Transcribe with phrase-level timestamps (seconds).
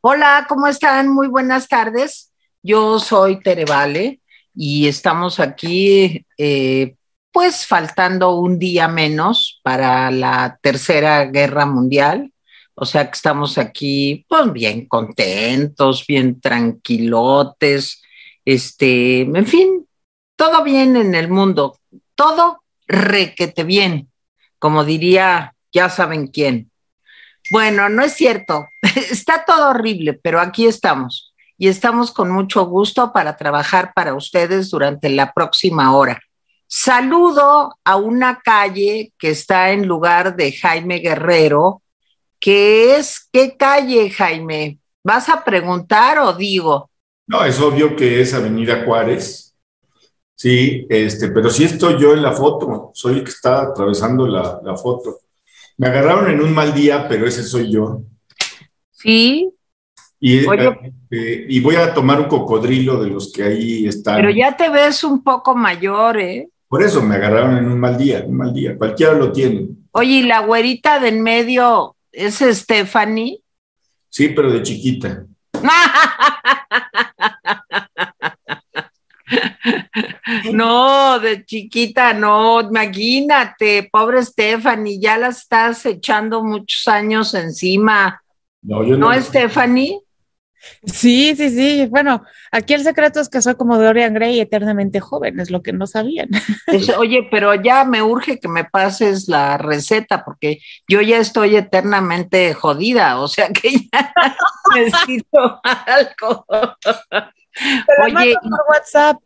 [0.00, 1.08] Hola, ¿cómo están?
[1.08, 2.32] Muy buenas tardes.
[2.62, 4.20] Yo soy Tere Vale
[4.54, 6.94] y estamos aquí, eh,
[7.32, 12.32] pues faltando un día menos para la Tercera Guerra Mundial.
[12.76, 18.00] O sea que estamos aquí, pues bien contentos, bien tranquilotes,
[18.44, 19.88] este, en fin,
[20.36, 21.76] todo bien en el mundo,
[22.14, 24.12] todo requete bien,
[24.60, 26.70] como diría, ya saben quién.
[27.50, 28.68] Bueno, no es cierto,
[29.10, 34.70] está todo horrible, pero aquí estamos y estamos con mucho gusto para trabajar para ustedes
[34.70, 36.20] durante la próxima hora.
[36.66, 41.82] Saludo a una calle que está en lugar de Jaime Guerrero,
[42.38, 44.78] que es, ¿qué calle, Jaime?
[45.02, 46.90] ¿Vas a preguntar o digo?
[47.26, 49.56] No, es obvio que es Avenida Juárez.
[50.34, 54.60] Sí, este, pero sí estoy yo en la foto, soy el que está atravesando la,
[54.62, 55.18] la foto.
[55.78, 58.02] Me agarraron en un mal día, pero ese soy yo.
[58.90, 59.48] Sí.
[60.18, 64.16] Y, eh, y voy a tomar un cocodrilo de los que ahí están.
[64.16, 66.48] Pero ya te ves un poco mayor, ¿eh?
[66.66, 68.76] Por eso me agarraron en un mal día, un mal día.
[68.76, 69.68] Cualquiera lo tiene.
[69.92, 73.40] Oye, ¿y la güerita de en medio es Stephanie?
[74.08, 75.24] Sí, pero de chiquita.
[80.52, 88.22] No, de chiquita, no, imagínate, pobre Stephanie, ya la estás echando muchos años encima.
[88.62, 89.12] No, yo no.
[89.12, 90.00] ¿No, Stephanie?
[90.84, 91.86] Sí, sí, sí.
[91.88, 95.72] Bueno, aquí el secreto es que soy como Dorian Gray, eternamente joven, es lo que
[95.72, 96.28] no sabían.
[96.66, 101.56] Es, oye, pero ya me urge que me pases la receta, porque yo ya estoy
[101.56, 104.12] eternamente jodida, o sea que ya
[104.74, 106.44] necesito algo.
[108.04, 109.18] Oye, por WhatsApp.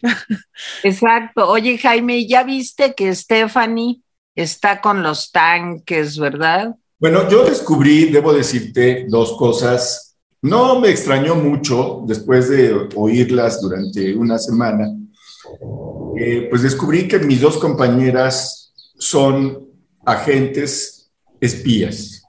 [0.82, 1.48] Exacto.
[1.48, 4.00] Oye, Jaime, ya viste que Stephanie
[4.34, 6.74] está con los tanques, ¿verdad?
[6.98, 10.16] Bueno, yo descubrí, debo decirte, dos cosas.
[10.40, 14.88] No me extrañó mucho después de oírlas durante una semana.
[16.16, 19.68] Eh, pues descubrí que mis dos compañeras son
[20.04, 22.22] agentes espías.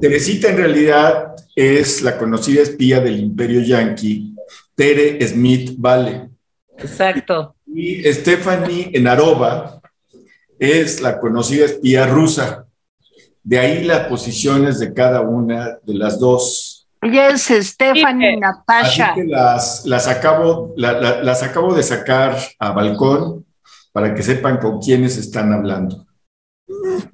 [0.00, 4.31] Teresita en realidad es la conocida espía del imperio yanqui
[4.82, 6.28] Tere Smith Vale.
[6.76, 7.54] Exacto.
[7.72, 9.80] Y Stephanie Enarova
[10.58, 12.66] es la conocida espía rusa.
[13.44, 16.88] De ahí las posiciones de cada una de las dos.
[17.00, 19.12] Ella es Stephanie Natasha.
[19.12, 23.46] Así que las, las, acabo, las acabo de sacar a balcón
[23.92, 26.08] para que sepan con quiénes están hablando.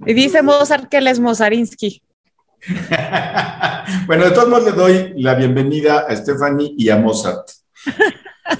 [0.07, 2.03] Y dice Mozart que él es Mozarinsky.
[4.09, 7.47] bueno, de todos modos le doy la bienvenida a Stephanie y a Mozart.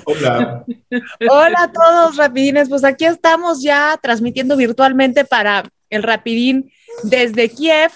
[0.05, 0.63] Hola.
[1.31, 2.69] Hola a todos, rapidines.
[2.69, 6.71] Pues aquí estamos ya transmitiendo virtualmente para el rapidín
[7.03, 7.93] desde Kiev,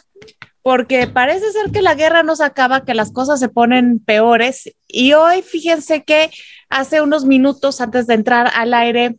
[0.62, 4.72] porque parece ser que la guerra no se acaba, que las cosas se ponen peores.
[4.88, 6.30] Y hoy, fíjense que
[6.70, 9.16] hace unos minutos antes de entrar al aire,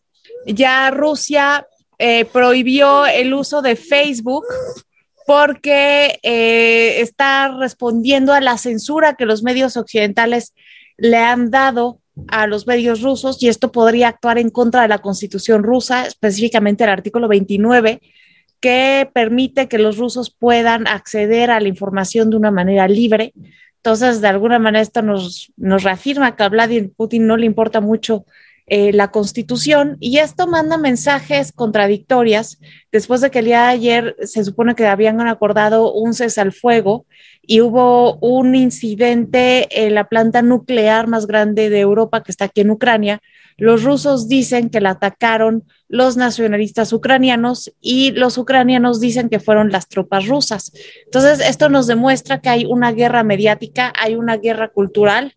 [0.47, 1.67] ya Rusia
[1.99, 4.45] eh, prohibió el uso de Facebook
[5.25, 10.53] porque eh, está respondiendo a la censura que los medios occidentales
[10.97, 14.99] le han dado a los medios rusos y esto podría actuar en contra de la
[14.99, 18.01] constitución rusa, específicamente el artículo 29,
[18.59, 23.33] que permite que los rusos puedan acceder a la información de una manera libre.
[23.77, 27.81] Entonces, de alguna manera, esto nos, nos reafirma que a Vladimir Putin no le importa
[27.81, 28.25] mucho
[28.65, 32.59] eh, la constitución y esto manda mensajes contradictorias
[32.93, 36.53] después de que el día de ayer se supone que habían acordado un cese al
[36.53, 37.05] fuego
[37.41, 42.61] y hubo un incidente en la planta nuclear más grande de Europa que está aquí
[42.61, 43.21] en Ucrania.
[43.57, 49.71] Los rusos dicen que la atacaron los nacionalistas ucranianos y los ucranianos dicen que fueron
[49.71, 50.71] las tropas rusas.
[51.03, 55.35] Entonces, esto nos demuestra que hay una guerra mediática, hay una guerra cultural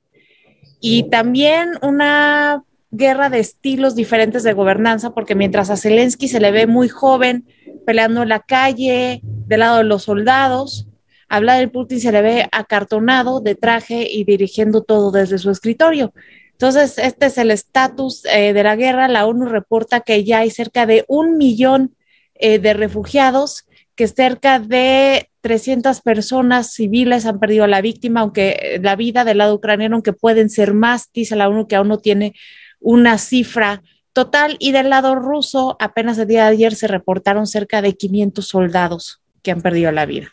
[0.80, 2.62] y también una
[2.96, 7.46] guerra de estilos diferentes de gobernanza, porque mientras a Zelensky se le ve muy joven
[7.84, 10.88] peleando en la calle, del lado de los soldados,
[11.28, 16.12] a Vladimir Putin se le ve acartonado de traje y dirigiendo todo desde su escritorio.
[16.52, 19.08] Entonces, este es el estatus eh, de la guerra.
[19.08, 21.94] La ONU reporta que ya hay cerca de un millón
[22.34, 28.80] eh, de refugiados, que cerca de 300 personas civiles han perdido la víctima, aunque eh,
[28.80, 31.98] la vida del lado ucraniano, aunque pueden ser más, dice la ONU que aún no
[31.98, 32.34] tiene
[32.80, 33.82] una cifra
[34.12, 34.56] total.
[34.58, 39.22] Y del lado ruso, apenas el día de ayer se reportaron cerca de 500 soldados
[39.42, 40.28] que han perdido la vida.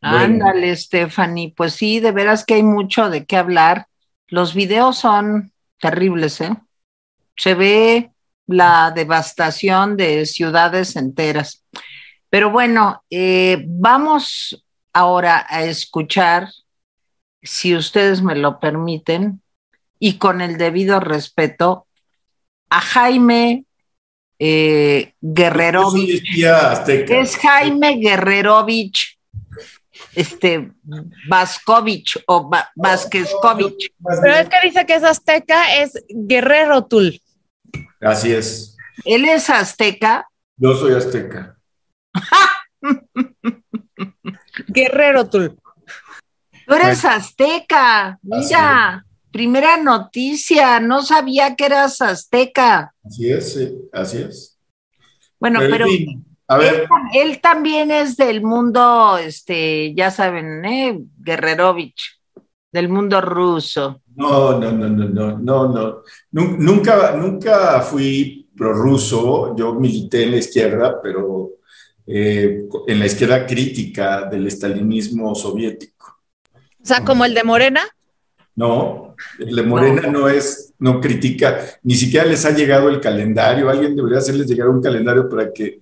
[0.00, 1.52] Ándale, Stephanie.
[1.56, 3.86] Pues sí, de veras que hay mucho de qué hablar.
[4.28, 6.56] Los videos son terribles, ¿eh?
[7.36, 8.12] Se ve
[8.46, 11.64] la devastación de ciudades enteras.
[12.30, 16.48] Pero bueno, eh, vamos ahora a escuchar
[17.42, 19.42] si ustedes me lo permiten,
[19.98, 21.86] y con el debido respeto,
[22.70, 23.64] a Jaime
[24.38, 26.22] eh, Guerrerovich.
[26.86, 29.18] Es Jaime Guerrerovich
[30.14, 30.72] este
[31.28, 33.92] Vascovich o Vázquezcovich.
[34.22, 37.20] Pero es que dice que es azteca, es Guerrero Tul.
[38.00, 38.76] Así es.
[39.04, 40.28] Él es azteca.
[40.56, 41.56] Yo soy azteca.
[44.68, 45.58] Guerrero Tul.
[46.66, 52.94] Tú eres azteca, mira, primera noticia, no sabía que eras azteca.
[53.04, 54.58] Así es, sí, así es.
[55.40, 55.86] Bueno, pero,
[57.12, 60.98] él, también es del mundo, este, ya saben, ¿eh?
[61.18, 62.20] Guerrerovich,
[62.72, 64.02] del mundo ruso.
[64.16, 66.02] No, no, no, no, no, no, no.
[66.32, 71.50] Nunca, nunca fui prorruso, yo milité en la izquierda, pero
[72.06, 76.18] eh, en la izquierda crítica del estalinismo soviético.
[76.82, 77.82] O sea, como el de Morena.
[78.58, 80.28] No, de Morena no.
[80.28, 83.70] es, no critica, ni siquiera les ha llegado el calendario.
[83.70, 85.78] Alguien debería hacerles llegar un calendario para que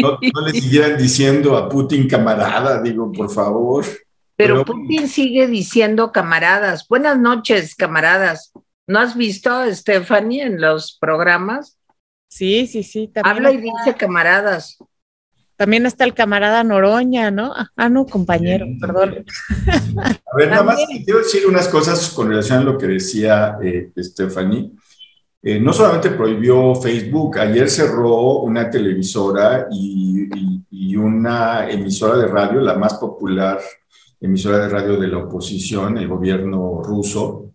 [0.00, 0.16] no,
[0.46, 3.84] les siguieran diciendo a Putin camarada, digo, por favor.
[4.36, 6.86] Pero, Putin sigue diciendo camaradas.
[6.88, 8.52] Buenas noches, camaradas.
[8.86, 11.78] ¿No has visto a Stephanie en los programas?
[12.28, 13.10] Sí, sí, sí.
[13.24, 14.78] Habla y dice camaradas.
[15.60, 17.52] También está el camarada Noroña, ¿no?
[17.76, 19.26] Ah, no, compañero, perdón.
[19.98, 23.92] A ver, nada más quiero decir unas cosas con relación a lo que decía eh,
[23.98, 24.70] Stephanie.
[25.42, 32.78] Eh, no solamente prohibió Facebook, ayer cerró una televisora y, una emisora de radio, la
[32.78, 33.60] más popular
[34.18, 37.52] emisora de radio de la oposición, el gobierno ruso.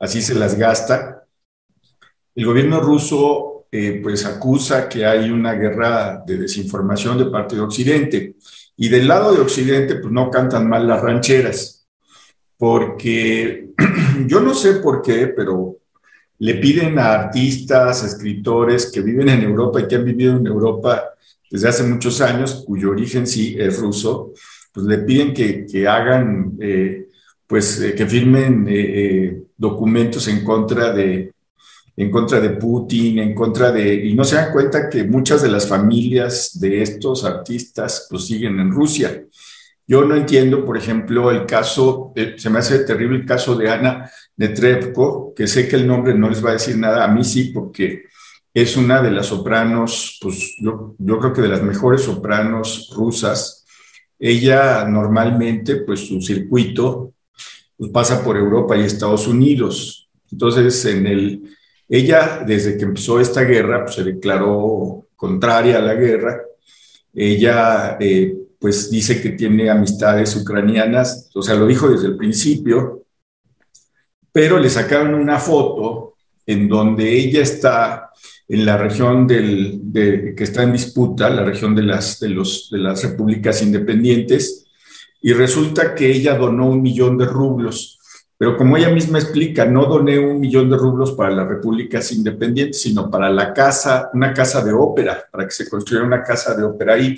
[0.00, 1.24] Así se las gasta.
[2.34, 7.62] El gobierno ruso eh, pues acusa que hay una guerra de desinformación de parte de
[7.62, 8.36] Occidente.
[8.76, 11.84] Y del lado de Occidente, pues no cantan mal las rancheras,
[12.56, 13.70] porque
[14.28, 15.78] yo no sé por qué, pero
[16.38, 21.06] le piden a artistas, escritores que viven en Europa y que han vivido en Europa
[21.50, 24.34] desde hace muchos años, cuyo origen sí es ruso,
[24.72, 27.08] pues le piden que, que hagan, eh,
[27.44, 31.33] pues eh, que firmen documentos en contra de
[31.96, 33.94] en contra de Putin, en contra de...
[34.06, 38.58] Y no se dan cuenta que muchas de las familias de estos artistas pues siguen
[38.58, 39.24] en Rusia.
[39.86, 43.70] Yo no entiendo, por ejemplo, el caso, eh, se me hace terrible el caso de
[43.70, 47.22] Ana Netrebko, que sé que el nombre no les va a decir nada, a mí
[47.22, 48.04] sí, porque
[48.52, 53.66] es una de las sopranos, pues yo, yo creo que de las mejores sopranos rusas.
[54.18, 57.14] Ella normalmente, pues su circuito
[57.76, 60.08] pues, pasa por Europa y Estados Unidos.
[60.30, 61.53] Entonces, en el,
[61.88, 66.40] ella, desde que empezó esta guerra, pues, se declaró contraria a la guerra.
[67.12, 73.04] Ella, eh, pues, dice que tiene amistades ucranianas, o sea, lo dijo desde el principio,
[74.32, 76.16] pero le sacaron una foto
[76.46, 78.10] en donde ella está
[78.48, 79.80] en la región del,
[80.36, 84.66] que está en disputa, la región de las, de, los, de las repúblicas independientes,
[85.22, 87.93] y resulta que ella donó un millón de rublos
[88.36, 92.80] pero como ella misma explica, no doné un millón de rublos para las repúblicas independientes,
[92.80, 96.64] sino para la casa, una casa de ópera, para que se construyera una casa de
[96.64, 97.16] ópera ahí.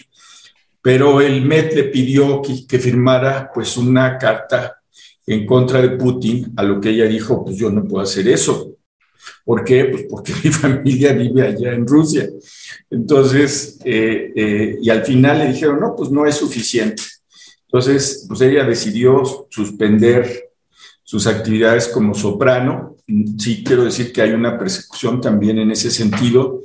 [0.82, 4.78] Pero el MET le pidió que, firmara pues una carta
[5.26, 8.76] en contra de Putin, a lo que ella dijo, pues yo no puedo hacer eso.
[9.44, 9.86] ¿Por qué?
[9.86, 12.28] Pues porque mi familia vive allá en Rusia.
[12.90, 17.02] Entonces, eh, eh, y al final le dijeron, no, pues no es suficiente.
[17.64, 20.45] Entonces, pues ella decidió suspender
[21.06, 22.96] sus actividades como soprano.
[23.38, 26.62] Sí quiero decir que hay una persecución también en ese sentido.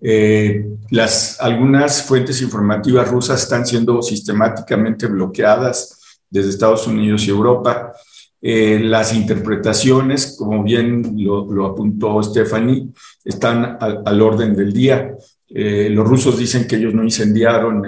[0.00, 7.92] Eh, las, algunas fuentes informativas rusas están siendo sistemáticamente bloqueadas desde Estados Unidos y Europa.
[8.40, 12.90] Eh, las interpretaciones, como bien lo, apuntó Stephanie,
[13.24, 15.16] están al, orden del día.
[15.48, 17.82] Eh, los rusos dicen que ellos no incendiaron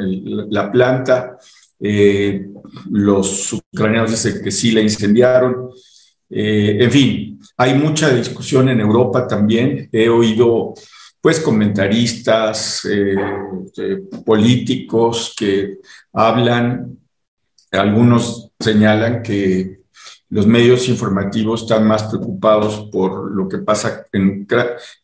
[0.50, 1.38] la planta,
[2.90, 5.70] los ucranianos dicen que sí la incendiaron.
[6.34, 9.88] Eh, en fin, hay mucha discusión en Europa también.
[9.92, 10.74] He oído
[11.20, 13.14] pues comentaristas, eh,
[13.76, 15.78] eh, políticos que
[16.12, 16.98] hablan,
[17.70, 19.82] algunos señalan que
[20.30, 24.46] los medios informativos están más preocupados por lo que pasa en,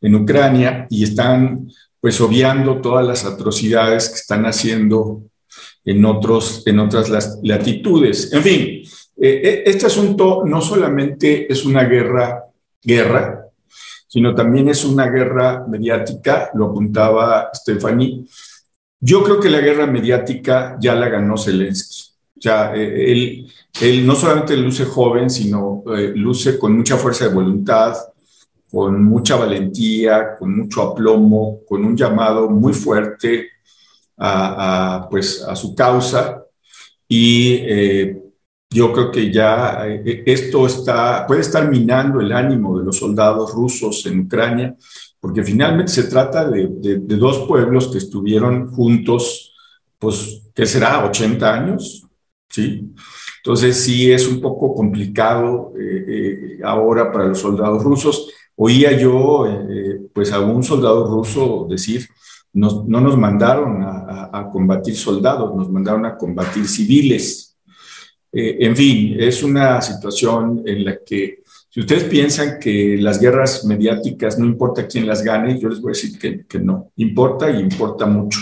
[0.00, 1.68] en Ucrania y están
[2.00, 5.24] pues obviando todas las atrocidades que están haciendo
[5.84, 8.32] en, otros, en otras latitudes.
[8.32, 8.82] En fin,
[9.20, 12.44] eh, eh, este asunto no solamente es una guerra,
[12.82, 13.46] guerra,
[14.06, 18.24] sino también es una guerra mediática, lo apuntaba Stephanie.
[19.00, 22.08] Yo creo que la guerra mediática ya la ganó Zelensky.
[22.38, 27.28] O sea, eh, él, él no solamente luce joven, sino eh, luce con mucha fuerza
[27.28, 27.96] de voluntad,
[28.70, 33.48] con mucha valentía, con mucho aplomo, con un llamado muy fuerte
[34.16, 36.44] a, pues, a su causa.
[37.08, 38.17] Y eh,
[38.70, 39.86] yo creo que ya
[40.26, 44.76] esto está, puede estar minando el ánimo de los soldados rusos en Ucrania,
[45.20, 49.52] porque finalmente se trata de, de dos pueblos que estuvieron juntos,
[49.98, 51.10] pues, ¿qué será?
[51.10, 52.08] ¿80 años?
[52.48, 52.92] ¿sí?
[53.38, 58.30] Entonces sí es un poco complicado eh, eh, ahora para los soldados rusos.
[58.56, 62.08] Oía yo eh, pues a un soldado ruso decir,
[62.52, 67.47] no nos mandaron a, combatir soldados, nos mandaron a combatir civiles.
[68.32, 74.38] En fin, es una situación en la que si ustedes piensan que las guerras mediáticas
[74.38, 78.06] no importa quién las gane, yo les voy a decir que, no, importa y importa
[78.06, 78.40] mucho.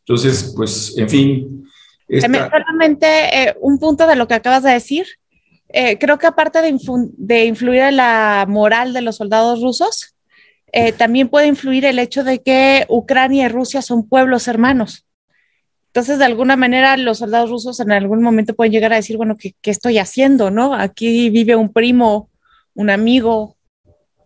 [0.00, 1.66] Entonces, pues, en fin,
[2.08, 5.06] Solamente eh, un punto de lo que acabas de decir.
[5.68, 10.14] Eh, creo que aparte de, influir en la moral de los soldados rusos,
[10.72, 15.05] eh, también puede influir el hecho de que Ucrania y Rusia son pueblos hermanos.
[15.96, 19.34] Entonces, de alguna manera, los soldados rusos en algún momento pueden llegar a decir, bueno,
[19.38, 20.50] ¿qué, qué estoy haciendo?
[20.50, 20.74] ¿No?
[20.74, 22.28] Aquí vive un primo,
[22.74, 23.56] un amigo,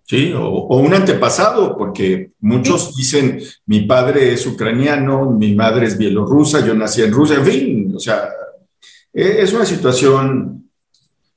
[0.05, 6.67] Sí, o, un antepasado, porque muchos dicen, mi padre es ucraniano, mi madre es bielorrusa,
[6.67, 8.29] yo nací en Rusia, en fin, o sea,
[9.15, 10.69] e, es una situación,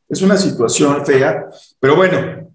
[0.09, 1.45] es una situación fea,
[1.79, 2.49] pero bueno,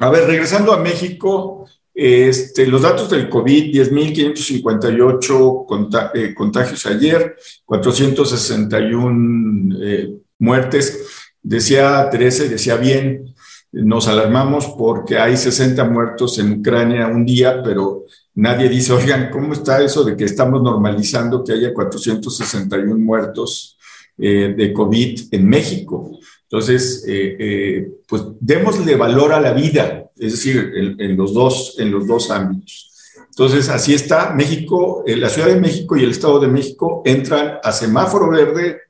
[0.00, 1.64] a ver, regresando a México,
[2.02, 11.06] este, los datos del COVID, 10.558 eh, contagios ayer, 461 eh, muertes.
[11.42, 13.34] Decía Teresa, decía bien,
[13.70, 19.52] nos alarmamos porque hay 60 muertos en Ucrania un día, pero nadie dice, oigan, ¿cómo
[19.52, 23.76] está eso de que estamos normalizando que haya 461 muertos
[24.16, 26.18] eh, de COVID en México?
[26.50, 31.92] Entonces, eh, eh, pues démosle valor a la vida, es decir, en, los, dos, en
[31.92, 32.90] los dos ámbitos.
[33.28, 34.34] Entonces, así está.
[34.34, 38.80] México, la Ciudad de México y el Estado de México entran a semáforo verde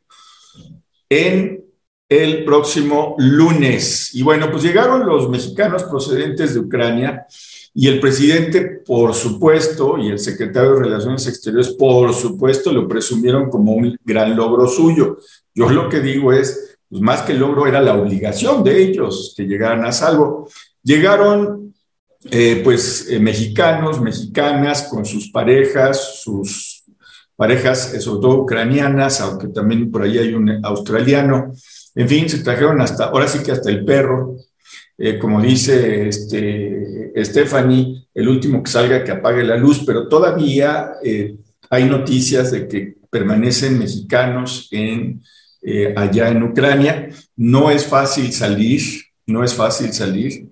[1.11, 1.63] en
[2.09, 4.15] el próximo lunes.
[4.15, 7.27] Y bueno, pues llegaron los mexicanos procedentes de Ucrania
[7.75, 13.51] y el presidente, por supuesto, y el secretario de Relaciones Exteriores, por supuesto, lo presumieron
[13.51, 15.19] como un gran logro suyo.
[15.55, 19.33] Yo lo que digo es, pues más que el logro era la obligación de ellos
[19.37, 20.51] que llegaran a salvo.
[20.83, 21.73] Llegaron
[22.31, 26.83] eh, pues eh, mexicanos, mexicanas con sus parejas, sus
[27.37, 31.53] parejas, sobre todo ucranianas, aunque también por ahí hay un australiano,
[31.95, 34.37] en fin, se trajeron hasta, ahora sí que hasta el perro,
[34.99, 40.93] eh, como dice este, Stephanie, el último que salga que apague la luz, pero todavía
[41.71, 45.23] hay noticias de que permanecen mexicanos en,
[45.63, 47.09] eh, allá en Ucrania.
[47.37, 48.83] No es fácil salir,
[49.27, 50.51] no es fácil salir.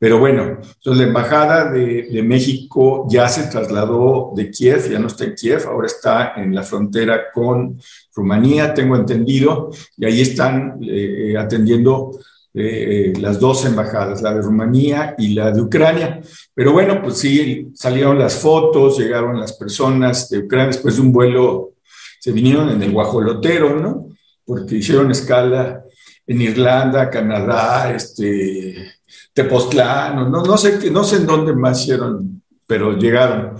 [0.00, 5.24] Pero bueno, entonces la Embajada de, México ya se trasladó de Kiev, ya no está
[5.24, 7.80] en Kiev, ahora está en la frontera con
[8.14, 12.12] Rumanía, tengo entendido, y ahí están eh, atendiendo
[12.54, 16.20] eh, las dos embajadas, la de Rumanía y la de Ucrania.
[16.54, 21.12] Pero bueno, pues sí, salieron las fotos, llegaron las personas de Ucrania después de un
[21.12, 21.72] vuelo,
[22.20, 24.07] se vinieron en el guajolotero, ¿no?
[24.48, 25.84] Porque hicieron escala
[26.26, 28.94] en Irlanda, Canadá, este,
[29.34, 33.56] Tepoztlán, no, no, sé, no sé en dónde más hicieron, pero llegaron.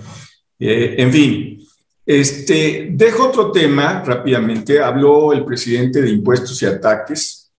[0.57, 1.59] Eh, en fin,
[2.03, 4.81] este, dejo otro tema rápidamente.
[4.81, 7.51] Habló el presidente de impuestos y ataques.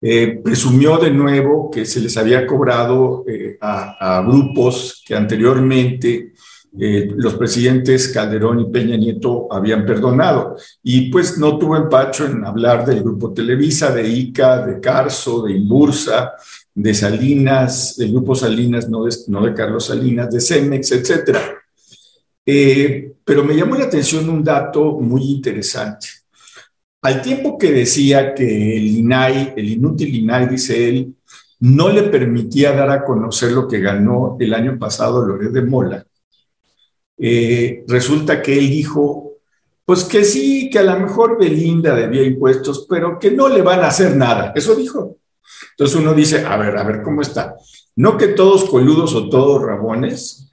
[0.00, 6.32] Eh, presumió de nuevo que se les había cobrado eh, a, grupos que anteriormente
[6.78, 10.56] los presidentes Calderón y Peña Nieto habían perdonado.
[10.82, 15.54] Y pues no tuvo empacho en hablar del grupo Televisa, de ICA, de Carso, de
[15.54, 16.34] Imbursa,
[16.74, 21.36] de Salinas, del grupo Salinas, no de, no de Carlos Salinas, de Cemex, etc.
[22.46, 26.06] Eh, pero me llamó la atención un dato muy interesante.
[27.02, 31.14] Al tiempo que decía que el INAI, el inútil INAI, dice él,
[31.60, 36.06] no le permitía dar a conocer lo que ganó el año pasado Loret de Mola,
[37.18, 39.32] eh, resulta que él dijo,
[39.84, 43.80] pues que sí, que a lo mejor Belinda debía impuestos, pero que no le van
[43.80, 44.52] a hacer nada.
[44.54, 45.16] Eso dijo.
[45.70, 47.56] Entonces uno dice, a ver, a ver cómo está.
[47.96, 50.48] No que todos coludos o todos rabones,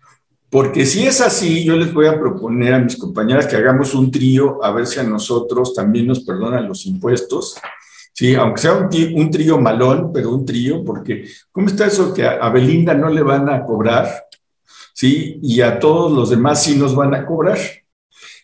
[0.49, 4.09] porque si es así, yo les voy a proponer a mis compañeras que hagamos un
[4.09, 7.57] trío, a ver si a nosotros también nos perdonan los impuestos.
[8.13, 12.47] Sí, aunque sea un, trío malón, pero un trío, porque ¿cómo está eso que a,
[12.47, 14.24] Belinda no le van a cobrar?
[14.95, 15.39] ¿Sí?
[15.43, 17.57] Y a todos los demás sí nos van a cobrar.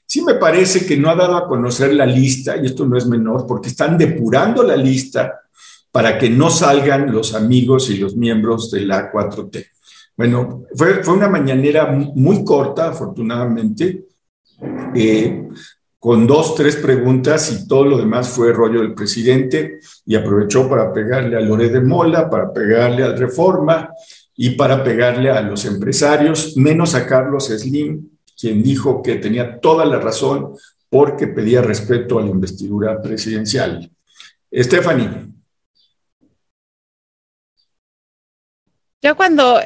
[0.06, 3.08] Sí me parece que no ha dado a conocer la lista, y esto no es
[3.08, 5.40] menor, porque están depurando la lista
[5.90, 9.66] para que no salgan los amigos y los miembros de la 4T.
[10.18, 14.08] Bueno, fue, fue una mañanera muy corta, afortunadamente,
[14.94, 15.48] eh,
[15.98, 20.92] con dos, tres preguntas y todo lo demás fue rollo del presidente y aprovechó para
[20.92, 23.90] pegarle a Lore de Mola, para pegarle al Reforma
[24.36, 28.10] y para pegarle a los empresarios, menos a Carlos Slim,
[28.40, 30.56] quien dijo que tenía toda la razón
[30.90, 33.92] porque pedía respeto a la investidura presidencial.
[34.54, 35.32] Stephanie.
[39.02, 39.60] Yo cuando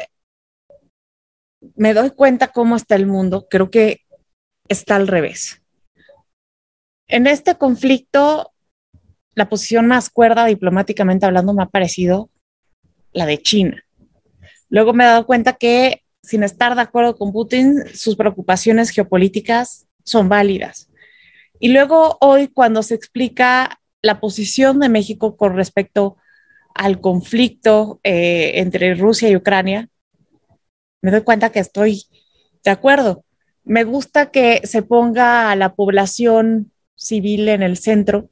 [1.75, 4.01] me doy cuenta cómo está el mundo, creo que
[4.67, 5.61] está al revés.
[7.07, 8.51] En este conflicto,
[9.35, 12.29] la posición más cuerda diplomáticamente hablando me ha parecido
[13.11, 13.84] la de China.
[14.75, 19.87] Luego me he dado cuenta que sin estar de acuerdo con Putin, sus preocupaciones geopolíticas
[20.03, 20.89] son válidas.
[21.61, 26.17] Y luego hoy, cuando se explica la posición de México con respecto
[26.73, 29.87] al conflicto eh, entre Rusia y Ucrania,
[31.01, 32.03] me doy cuenta que estoy
[32.65, 33.23] de acuerdo.
[33.63, 38.29] Me gusta que se ponga a la población civil en el centro,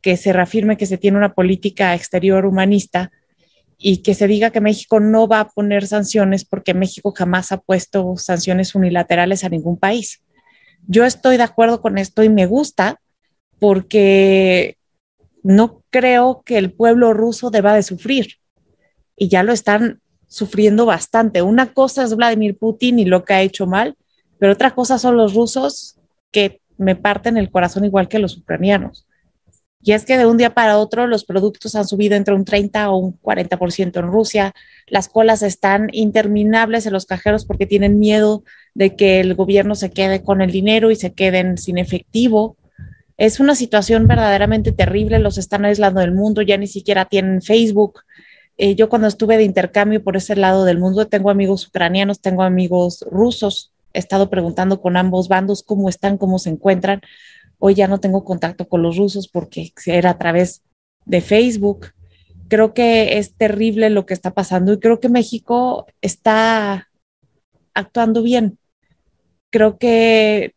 [0.00, 3.12] que se reafirme que se tiene una política exterior humanista
[3.78, 7.58] y que se diga que México no va a poner sanciones porque México jamás ha
[7.58, 10.22] puesto sanciones unilaterales a ningún país.
[10.86, 13.00] Yo estoy de acuerdo con esto y me gusta
[13.58, 14.76] porque
[15.42, 18.38] no creo que el pueblo ruso deba de sufrir
[19.16, 21.42] y ya lo están sufriendo bastante.
[21.42, 23.96] Una cosa es Vladimir Putin y lo que ha hecho mal,
[24.38, 25.98] pero otra cosa son los rusos
[26.30, 29.06] que me parten el corazón igual que los ucranianos.
[29.86, 32.90] Y es que de un día para otro los productos han subido entre un 30
[32.90, 34.54] o un 40% en Rusia.
[34.86, 39.90] Las colas están interminables en los cajeros porque tienen miedo de que el gobierno se
[39.90, 42.56] quede con el dinero y se queden sin efectivo.
[43.18, 45.18] Es una situación verdaderamente terrible.
[45.18, 48.00] Los están aislando del mundo, ya ni siquiera tienen Facebook.
[48.56, 52.42] Eh, yo cuando estuve de intercambio por ese lado del mundo, tengo amigos ucranianos, tengo
[52.42, 53.70] amigos rusos.
[53.92, 57.02] He estado preguntando con ambos bandos cómo están, cómo se encuentran
[57.66, 60.62] Hoy ya no tengo contacto con los rusos porque era a través
[61.06, 61.92] de Facebook.
[62.48, 66.90] Creo que es terrible lo que está pasando y creo que México está
[67.72, 68.58] actuando bien.
[69.48, 70.54] Creo que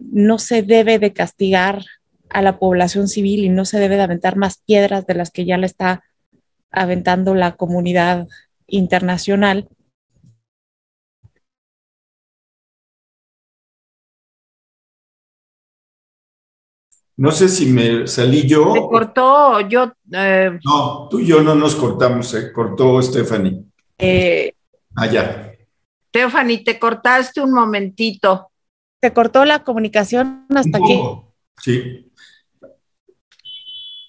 [0.00, 1.84] no se debe de castigar
[2.30, 5.44] a la población civil y no se debe de aventar más piedras de las que
[5.44, 6.02] ya le está
[6.72, 8.26] aventando la comunidad
[8.66, 9.68] internacional
[17.16, 18.72] No sé si me salí yo.
[18.74, 19.92] Se cortó, yo.
[20.12, 23.64] Eh, no, tú y yo no nos cortamos, se cortó Stephanie.
[23.98, 24.52] Eh,
[25.12, 25.52] ya.
[26.08, 28.50] Stephanie, te cortaste un momentito.
[29.00, 31.00] Se cortó la comunicación hasta aquí.
[31.60, 32.10] Sí.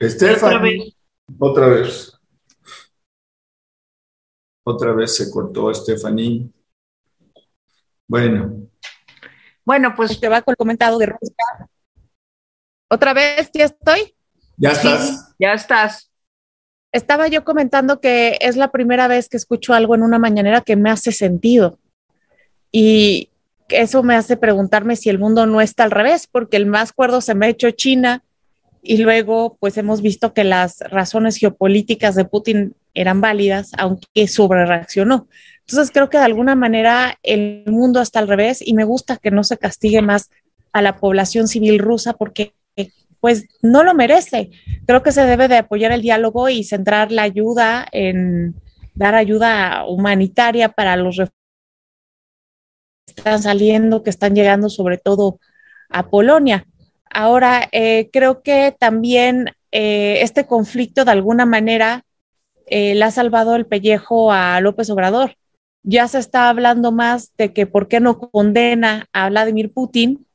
[0.01, 0.95] Stephanie.
[1.37, 2.11] Otra vez.
[4.63, 6.49] Otra vez se cortó Stephanie.
[8.07, 8.67] Bueno.
[9.63, 11.69] Bueno, pues te va con el comentado de Rosa
[12.95, 14.15] ¿Otra vez ya estoy?
[14.55, 15.35] Ya estás.
[15.37, 16.11] ya estás.
[16.93, 20.77] Estaba yo comentando que es la primera vez que escucho algo en una mañanera que
[20.77, 21.77] me hace sentido.
[22.71, 23.31] Y
[23.67, 27.19] eso me hace preguntarme si el mundo no está al revés, porque el más cuerdo
[27.19, 28.23] se me ha hecho China
[28.81, 34.65] y luego pues hemos visto que las razones geopolíticas de Putin eran válidas, aunque sobre
[34.65, 35.27] reaccionó.
[35.67, 39.31] Entonces creo que de alguna manera el mundo está al revés y me gusta que
[39.31, 40.29] no se castigue más
[40.71, 42.53] a la población civil rusa porque
[43.25, 44.51] pues no lo merece.
[44.85, 48.53] Creo que se debe de apoyar el diálogo y centrar la ayuda en
[48.93, 51.27] dar ayuda humanitaria para los que
[53.07, 55.39] están saliendo, que están llegando sobre todo
[55.89, 56.67] a Polonia.
[57.09, 62.05] Ahora, eh, creo que también eh, este conflicto de alguna manera
[62.67, 65.35] eh, le ha salvado el pellejo a López Obrador.
[65.81, 70.27] Ya se está hablando más de que por qué no condena a Vladimir Putin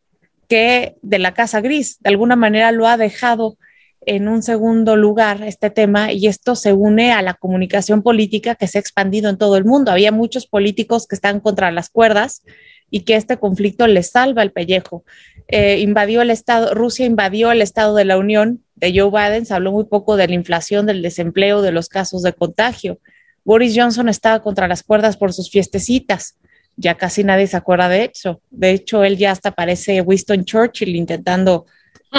[0.50, 1.98] que de la Casa Gris.
[2.00, 3.56] De alguna manera lo ha dejado
[4.00, 8.66] en un segundo lugar este tema y esto se une a la comunicación política que
[8.66, 9.92] se ha expandido en todo el mundo.
[9.92, 12.42] Había muchos políticos que están contra las cuerdas
[12.90, 15.04] y que este conflicto les salva el pellejo.
[15.46, 19.54] Eh, invadió el Estado, Rusia invadió el Estado de la Unión de Joe Biden, se
[19.54, 22.98] habló muy poco de la inflación, del desempleo, de los casos de contagio.
[23.44, 26.38] Boris Johnson estaba contra las cuerdas por sus fiestecitas
[26.80, 28.40] ya casi nadie se acuerda de eso.
[28.50, 31.66] De hecho, él ya hasta parece Winston Churchill intentando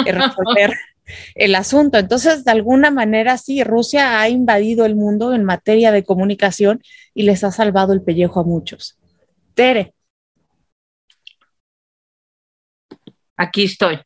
[0.06, 0.72] eh, resolver
[1.34, 1.98] el asunto.
[1.98, 6.80] Entonces, de alguna manera, sí, Rusia ha invadido el mundo en materia de comunicación
[7.12, 8.98] y les ha salvado el pellejo a muchos.
[9.54, 9.94] Tere.
[13.36, 13.98] Aquí estoy.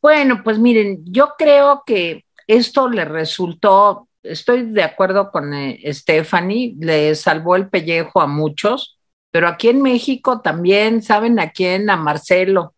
[0.00, 6.74] Bueno, pues miren, yo creo que esto le resultó, estoy de acuerdo con eh, Stephanie,
[6.80, 8.98] le salvó el pellejo a muchos,
[9.30, 11.90] pero aquí en México también, ¿saben a quién?
[11.90, 12.74] A Marcelo.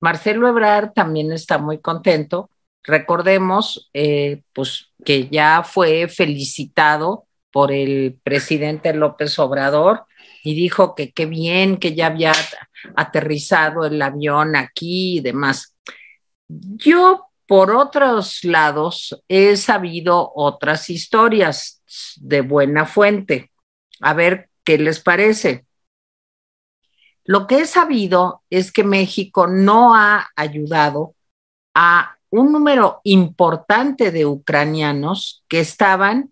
[0.00, 2.50] Marcelo Ebrard también está muy contento.
[2.82, 10.06] Recordemos, eh, pues, que ya fue felicitado por el presidente López Obrador
[10.42, 12.32] y dijo que qué bien que ya había
[12.96, 15.74] aterrizado el avión aquí y demás.
[16.48, 21.82] Yo, por otros lados, he sabido otras historias
[22.16, 23.50] de buena fuente.
[24.02, 25.64] A ver qué les parece.
[27.24, 31.14] Lo que he sabido es que México no ha ayudado
[31.74, 36.30] a un número importante de ucranianos que estaban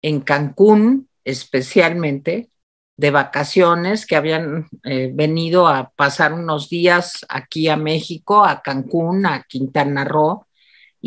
[0.00, 2.48] en Cancún especialmente
[2.96, 9.26] de vacaciones que habían eh, venido a pasar unos días aquí a México, a Cancún,
[9.26, 10.45] a Quintana Roo,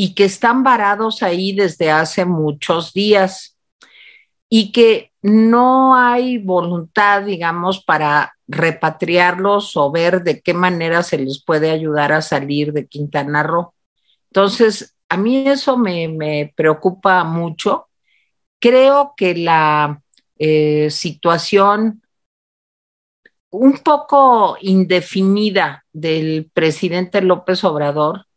[0.02, 3.58] y que están varados ahí desde hace muchos días
[4.48, 11.44] y que no hay voluntad, digamos, para repatriarlos o ver de qué manera se les
[11.44, 13.74] puede ayudar a salir de Quintana Roo.
[14.30, 17.90] Entonces, a mí eso me, me preocupa mucho.
[18.58, 20.02] Creo que la
[20.38, 22.04] eh, situación
[23.50, 28.29] un poco indefinida del presidente López Obrador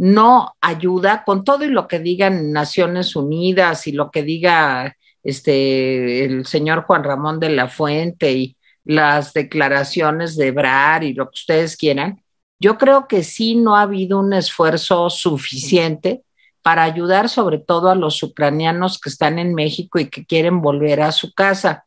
[0.00, 6.24] no ayuda con todo y lo que digan Naciones Unidas y lo que diga este
[6.24, 11.34] el señor Juan Ramón de la Fuente y las declaraciones de Brar y lo que
[11.34, 12.22] ustedes quieran,
[12.58, 16.22] yo creo que sí no ha habido un esfuerzo suficiente
[16.62, 21.02] para ayudar sobre todo a los ucranianos que están en México y que quieren volver
[21.02, 21.84] a su casa.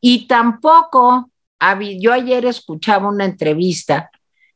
[0.00, 1.30] Y tampoco,
[1.98, 4.10] yo ayer escuchaba una entrevista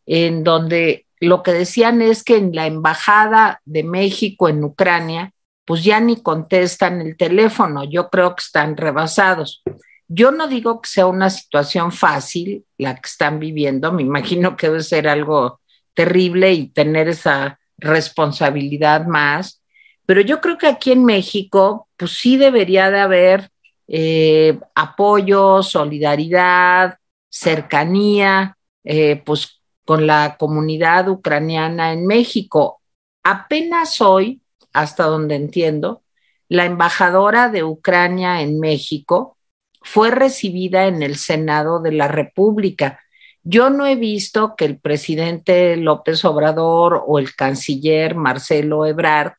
[0.07, 5.33] en donde lo que decían es que en la embajada de México en Ucrania,
[5.65, 9.63] pues ya ni contestan el teléfono, yo creo que están rebasados.
[10.09, 14.69] Yo no digo que sea una situación fácil la que están viviendo, me imagino que
[14.69, 15.61] debe ser algo
[15.95, 19.63] terrible y tener esa responsabilidad más,
[20.07, 23.51] pero yo creo que aquí en México, pues sí debería de haber
[23.89, 26.99] eh, apoyo, solidaridad,
[27.31, 32.81] cercanía, eh, pues con la comunidad ucraniana en México.
[33.23, 34.43] Apenas hoy,
[34.73, 36.03] hasta donde entiendo,
[36.49, 39.39] la embajadora de Ucrania en México
[39.83, 43.01] fue recibida en el Senado de la República.
[43.43, 49.35] Yo no he visto que el presidente López Obrador o el canciller Marcelo Ebrard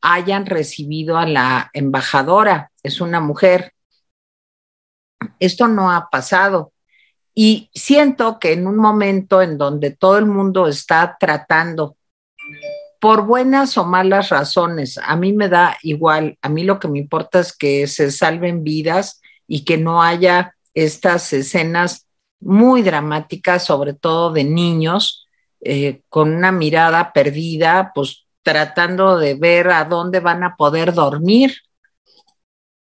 [0.00, 2.72] hayan recibido a la embajadora.
[2.82, 3.72] Es una mujer.
[5.38, 6.72] Esto no ha pasado.
[7.42, 11.96] Y siento que en un momento en donde todo el mundo está tratando,
[13.00, 16.98] por buenas o malas razones, a mí me da igual, a mí lo que me
[16.98, 22.06] importa es que se salven vidas y que no haya estas escenas
[22.40, 25.26] muy dramáticas, sobre todo de niños,
[25.62, 31.54] eh, con una mirada perdida, pues tratando de ver a dónde van a poder dormir.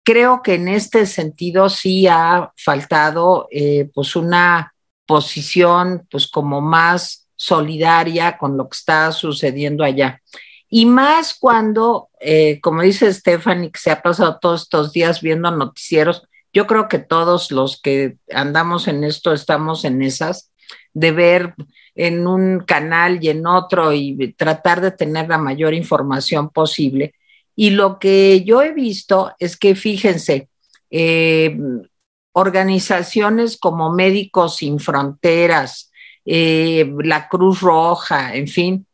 [0.08, 4.74] Creo que en este sentido sí ha faltado eh, pues una
[5.06, 10.22] posición pues como más solidaria con lo que está sucediendo allá.
[10.70, 15.52] Y más cuando, eh, como dice Stephanie, que se ha pasado todos estos días viendo
[15.52, 20.54] noticieros, yo creo que todos los que andamos en esto estamos en esas,
[20.94, 21.54] de ver
[21.96, 27.14] en un canal y en otro y tratar de tener la mayor información posible.
[27.60, 30.48] Y lo que yo he visto es que, fíjense,
[30.92, 31.58] eh,
[32.34, 35.92] organizaciones como Médicos Sin Fronteras,
[36.24, 38.86] eh, la Cruz Roja, en fin,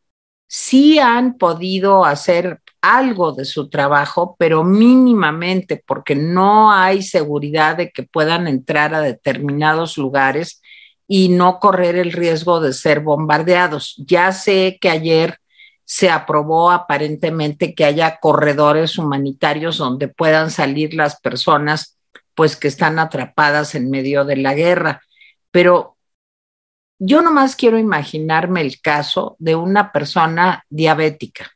[0.48, 7.92] sí han podido hacer algo de su trabajo, pero mínimamente, porque no hay seguridad de
[7.92, 10.62] que puedan entrar a determinados lugares
[11.06, 14.02] y no correr el riesgo de ser bombardeados.
[14.08, 15.38] Ya sé que ayer
[15.86, 21.98] se aprobó aparentemente que haya corredores humanitarios donde puedan salir las personas
[22.36, 25.02] pues que están atrapadas en medio de la guerra,
[25.52, 25.98] pero
[27.00, 31.52] yo nomás quiero imaginarme el caso de una persona diabética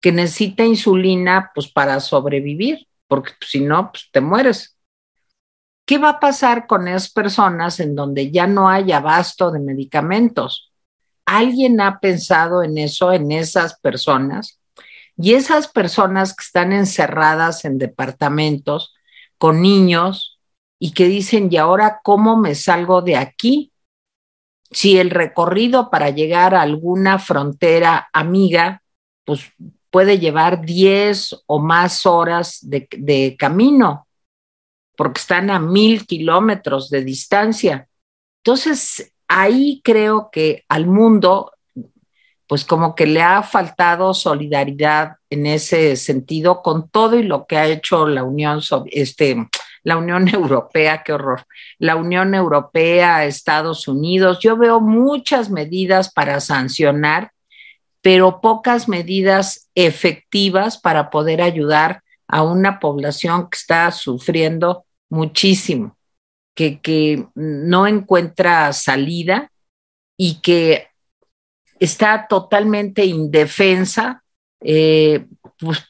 [0.00, 4.78] que necesita insulina pues para sobrevivir, porque pues, si no, pues te mueres.
[5.86, 10.73] ¿Qué va a pasar con esas personas en donde ya no hay abasto de medicamentos?
[11.26, 14.60] ¿Alguien ha pensado en eso, en esas personas?
[15.16, 18.94] Y esas personas que están encerradas en departamentos
[19.38, 20.38] con niños
[20.78, 23.72] y que dicen, ¿y ahora cómo me salgo de aquí?
[24.74, 28.82] si el recorrido para llegar a alguna frontera amiga,
[29.24, 29.52] pues
[29.90, 34.08] puede llevar 10 o más horas de, de camino,
[34.96, 37.88] porque están a mil kilómetros de distancia.
[38.42, 41.52] Entonces, ahí creo que al mundo,
[42.46, 47.56] pues como que le ha faltado solidaridad en ese sentido con todo y lo que
[47.56, 48.60] ha hecho la Unión,
[48.90, 49.48] este,
[49.82, 51.46] la Unión Europea, qué horror,
[51.78, 54.38] la Unión Europea, Estados Unidos.
[54.40, 57.32] Yo veo muchas medidas para sancionar,
[58.02, 65.96] pero pocas medidas efectivas para poder ayudar a una población que está sufriendo muchísimo
[66.54, 69.50] que, no encuentra salida
[70.16, 70.88] y que
[71.80, 74.22] está totalmente indefensa,
[74.60, 75.26] eh,
[75.58, 75.84] pues,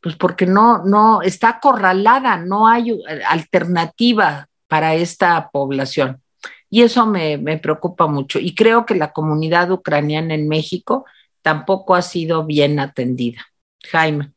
[0.00, 6.22] pues, porque no, no, está acorralada, no hay alternativa para esta población.
[6.70, 8.38] Y eso me, me, preocupa mucho.
[8.38, 11.04] Y creo que la comunidad ucraniana en México
[11.42, 13.44] tampoco ha sido bien atendida.
[13.90, 14.32] Jaime.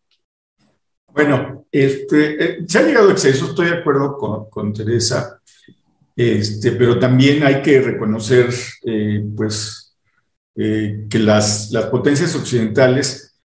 [1.13, 5.39] Bueno, este, eh, se ha llegado a exceso, estoy de acuerdo con, con Teresa.
[6.15, 8.49] Este, pero también hay que reconocer
[8.85, 9.95] eh, pues,
[10.55, 13.39] eh, que las, potencias occidentales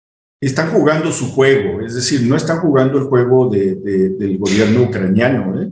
[0.42, 5.62] están jugando su juego, es decir, no están jugando el juego de, del gobierno ucraniano,
[5.62, 5.72] ¿eh?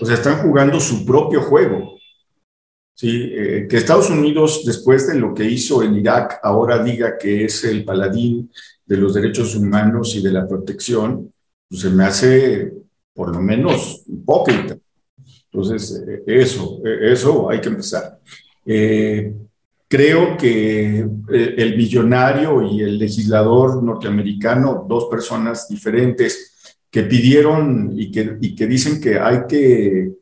[0.00, 1.98] o sea, están jugando su propio juego.
[2.98, 7.84] que Estados Unidos, después de lo que hizo en Irak, ahora diga que es el
[7.84, 8.50] paladín
[8.86, 11.32] de los derechos humanos y de la protección,
[11.68, 12.72] pues se me hace
[13.14, 14.76] por lo menos hipócrita.
[15.52, 18.18] Entonces, eh, eso, eh, eso hay que empezar.
[18.64, 19.34] Eh,
[19.86, 28.38] creo que el millonario y el legislador norteamericano, dos personas diferentes que pidieron y que,
[28.40, 30.12] y que dicen que hay que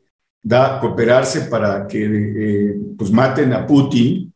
[0.43, 4.33] da, cooperarse para que pues maten a Putin,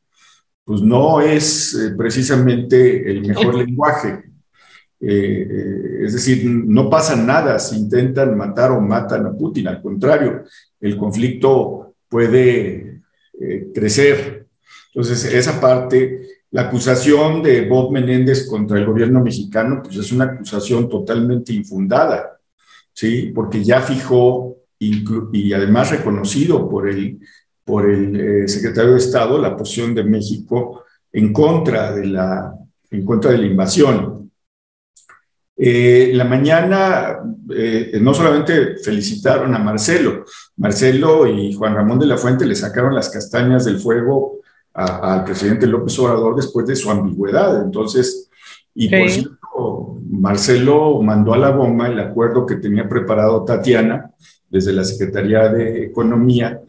[0.63, 4.23] pues no es precisamente el mejor lenguaje.
[4.99, 10.43] Es decir, no pasa nada si intentan matar o matan a Putin, al contrario,
[10.79, 13.01] el conflicto puede
[13.39, 14.47] eh, crecer.
[14.93, 20.25] Entonces, esa parte, la acusación de Bob Menéndez contra el gobierno mexicano, pues es una
[20.25, 22.39] acusación totalmente infundada,
[22.93, 23.31] ¿sí?
[23.35, 27.19] Porque ya fijó y además reconocido por el,
[27.65, 32.53] por el eh, secretario de Estado la posición de México en contra de la,
[32.91, 34.24] en contra de la invasión.
[35.57, 40.25] Eh, la mañana eh, no solamente felicitaron a Marcelo,
[40.57, 44.39] Marcelo y Juan Ramón de la Fuente le sacaron las castañas del fuego
[44.73, 47.63] al presidente López Obrador después de su ambigüedad.
[47.63, 48.29] Entonces,
[48.73, 54.11] y por cierto, Marcelo mandó a la bomba el acuerdo que tenía preparado Tatiana
[54.49, 56.59] desde la Secretaría de Economía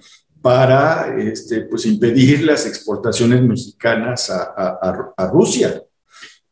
[0.40, 5.82] para este, pues, impedir las exportaciones mexicanas a Rusia.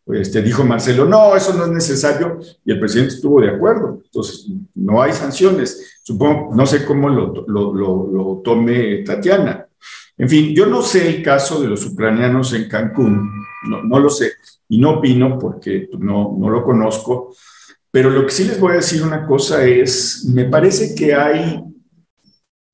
[0.06, 4.02] Este, dijo Marcelo, no, eso no es necesario, y el presidente estuvo de acuerdo.
[4.04, 5.98] Entonces, no hay sanciones.
[6.02, 9.66] Supongo, no sé cómo lo, tome Tatiana.
[10.16, 13.30] En fin, yo no sé el caso de los ucranianos en Cancún,
[13.68, 14.32] no, no lo sé,
[14.68, 17.34] y no opino porque no, no lo conozco,
[17.90, 21.64] pero lo que sí les voy a decir una cosa es, me parece que hay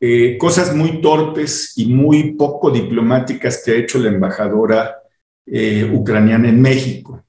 [0.01, 5.00] eh, cosas muy torpes y muy poco diplomáticas que ha hecho la embajadora
[5.47, 7.25] eh, ucraniana en México.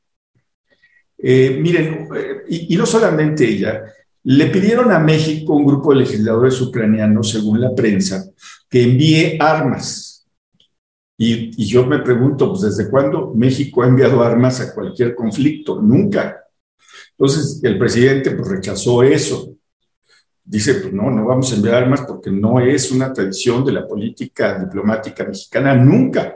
[1.18, 3.84] Eh, miren, eh, y, no solamente ella,
[4.24, 8.26] le pidieron a México un grupo de legisladores ucranianos, según la prensa,
[8.68, 10.26] que envíe armas.
[11.18, 15.80] Y, yo me pregunto, pues, ¿desde cuándo México ha enviado armas a cualquier conflicto?
[15.80, 16.44] Nunca.
[17.12, 19.56] Entonces, el presidente pues, rechazó eso.
[20.44, 23.88] Dice, pues no, no vamos a enviar armas porque no es una tradición de la
[23.88, 26.36] política diplomática mexicana, nunca.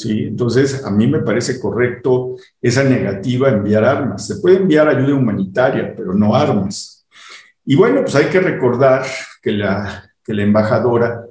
[0.00, 0.24] ¿Sí?
[0.24, 4.26] Entonces, a mí me parece correcto esa negativa a enviar armas.
[4.26, 7.06] Se puede enviar ayuda humanitaria, pero no armas.
[7.64, 9.04] Y bueno, pues hay que recordar
[9.42, 11.24] que la, que la embajadora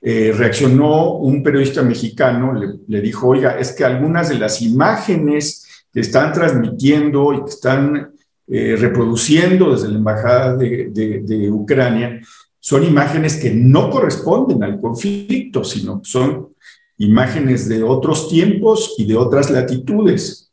[0.00, 2.52] eh, reaccionó, un periodista mexicano
[2.86, 8.12] le, dijo, oiga, es que algunas de las imágenes que están transmitiendo y que están
[8.46, 12.20] eh, reproduciendo desde la embajada de, de Ucrania
[12.60, 16.53] son imágenes que no corresponden al conflicto, sino son
[16.98, 20.52] imágenes de otros tiempos y de otras latitudes.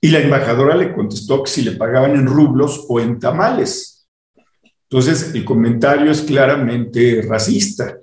[0.00, 4.06] Y la embajadora le contestó que si le pagaban en rublos o en tamales.
[4.88, 7.98] Entonces, el comentario es claramente racista.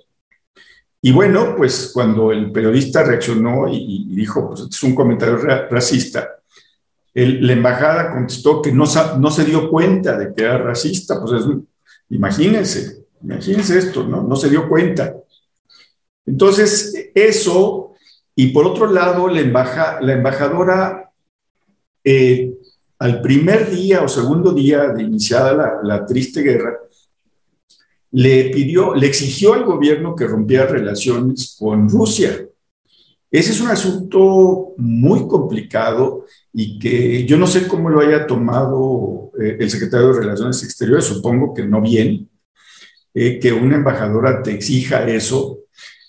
[1.02, 6.30] Y bueno, pues cuando el periodista reaccionó y, dijo, pues es un comentario racista,
[7.14, 11.22] la embajada contestó que no, se dio cuenta de que era racista.
[11.22, 11.46] Pues
[12.10, 14.24] imagínense, imagínense esto, ¿no?
[14.24, 15.14] No se dio cuenta.
[16.26, 17.94] Entonces, eso,
[18.36, 21.12] y por otro lado, la, embajadora,
[22.04, 22.54] eh,
[23.00, 26.78] al primer día o segundo día de iniciada la, la triste guerra,
[28.12, 32.48] le pidió, le exigió al gobierno que rompiera relaciones con Rusia.
[33.34, 39.32] Ese es un asunto muy complicado y que yo no sé cómo lo haya tomado
[39.42, 42.30] eh, el secretario de Relaciones Exteriores, supongo que no bien,
[43.16, 45.63] eh, que una embajadora te exija eso.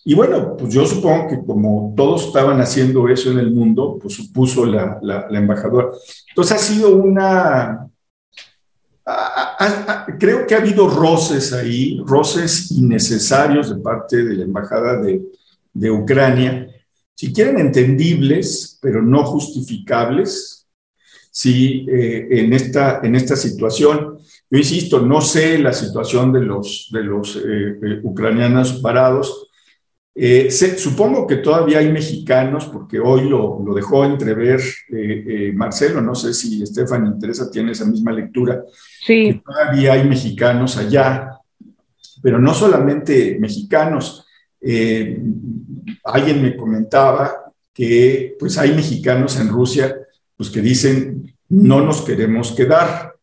[0.05, 4.15] Y bueno, pues yo supongo que como todos estaban haciendo eso en el mundo, pues
[4.15, 5.89] supuso la, la, la embajadora.
[6.29, 7.89] Entonces ha sido una,
[10.19, 15.23] creo que ha habido roces ahí, roces innecesarios de parte de la Embajada de,
[15.73, 16.69] de Ucrania,
[17.15, 20.67] si quieren entendibles, pero no justificables,
[21.31, 24.19] si eh, en, esta, en esta situación,
[24.51, 29.44] yo insisto, no sé la situación de los, de los eh, eh, ucranianos parados,
[30.17, 36.01] eh, supongo que todavía hay mexicanos, porque hoy lo, lo dejó entrever eh, eh, Marcelo,
[36.01, 38.63] no sé si Estefan interesa, tiene esa misma lectura.
[39.05, 39.43] Sí.
[39.45, 41.31] todavía hay mexicanos allá,
[42.23, 44.25] pero no solamente mexicanos.
[46.05, 49.95] alguien me comentaba que pues hay mexicanos en Rusia
[50.37, 53.17] pues, que dicen no nos queremos quedar,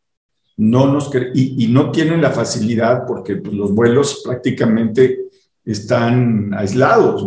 [0.57, 5.30] no nos y, y, no tienen la facilidad porque pues, los vuelos prácticamente
[5.71, 7.25] están aislados.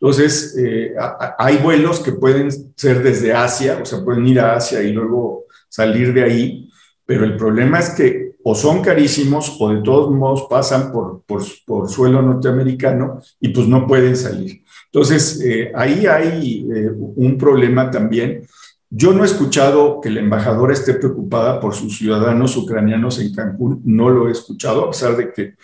[0.00, 0.94] Entonces, eh,
[1.38, 5.46] hay vuelos que pueden ser desde Asia, o sea, pueden ir a Asia y luego
[5.68, 6.70] salir de ahí,
[7.04, 11.88] pero el problema es que o son carísimos o de todos modos pasan por, por,
[11.88, 14.62] suelo norteamericano y pues no pueden salir.
[14.84, 18.46] Entonces, eh, ahí hay eh, un problema también.
[18.88, 23.82] Yo no he escuchado que la embajadora esté preocupada por sus ciudadanos ucranianos en Cancún,
[23.84, 25.54] no lo he escuchado, a pesar de que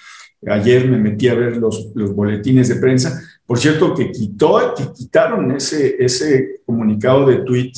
[0.47, 3.23] Ayer me metí a ver los, los boletines de prensa.
[3.47, 7.73] Por cierto, que, quitó, que quitaron ese, ese comunicado de tweet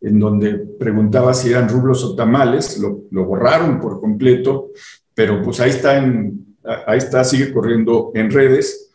[0.00, 4.70] en donde preguntaba si eran rublos o tamales, lo, lo borraron por completo,
[5.14, 8.90] pero pues ahí está, en, ahí está, sigue corriendo en redes.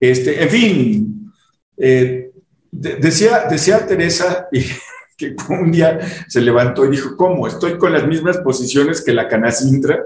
[0.00, 1.32] Este, en fin,
[1.76, 2.32] eh,
[2.70, 4.48] decía, decía Teresa
[5.16, 7.46] que un día se levantó y dijo, ¿cómo?
[7.46, 10.02] Estoy con las mismas posiciones que la Canacintra,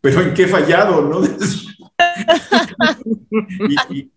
[0.00, 1.02] pero ¿en qué he fallado?
[1.02, 1.20] ¿no?
[3.68, 4.10] y, y,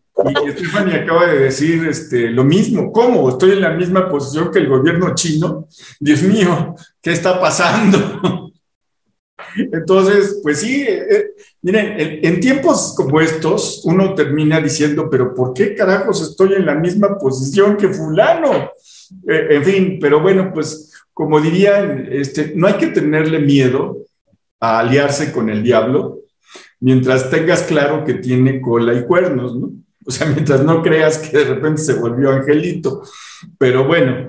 [0.52, 2.91] Stephanie acaba de decir este, lo mismo.
[2.91, 3.30] ¿Cómo?
[3.30, 5.67] Estoy en la misma posición que el gobierno chino.
[6.00, 8.52] Dios mío, ¿qué está pasando?
[9.56, 11.26] Entonces, pues sí, eh, eh,
[11.62, 16.76] miren, en, tiempos como estos, uno termina diciendo, pero ¿por qué carajos estoy en la
[16.76, 18.72] misma posición que fulano?
[19.28, 23.98] Eh, en fin, pero bueno, pues como dirían, este, no hay que tenerle miedo
[24.60, 26.19] a aliarse con el diablo,
[26.84, 29.72] mientras tengas claro que tiene cola y cuernos, ¿no?
[30.06, 33.04] O sea, mientras no creas que de repente se volvió angelito.
[33.58, 34.28] Pero bueno,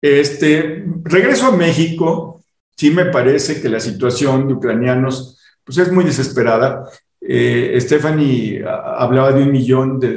[0.00, 2.42] este, regreso a México,
[2.76, 6.88] sí me parece que la situación de ucranianos pues es muy desesperada.
[7.20, 10.08] Eh, Stephanie hablaba de un millón de,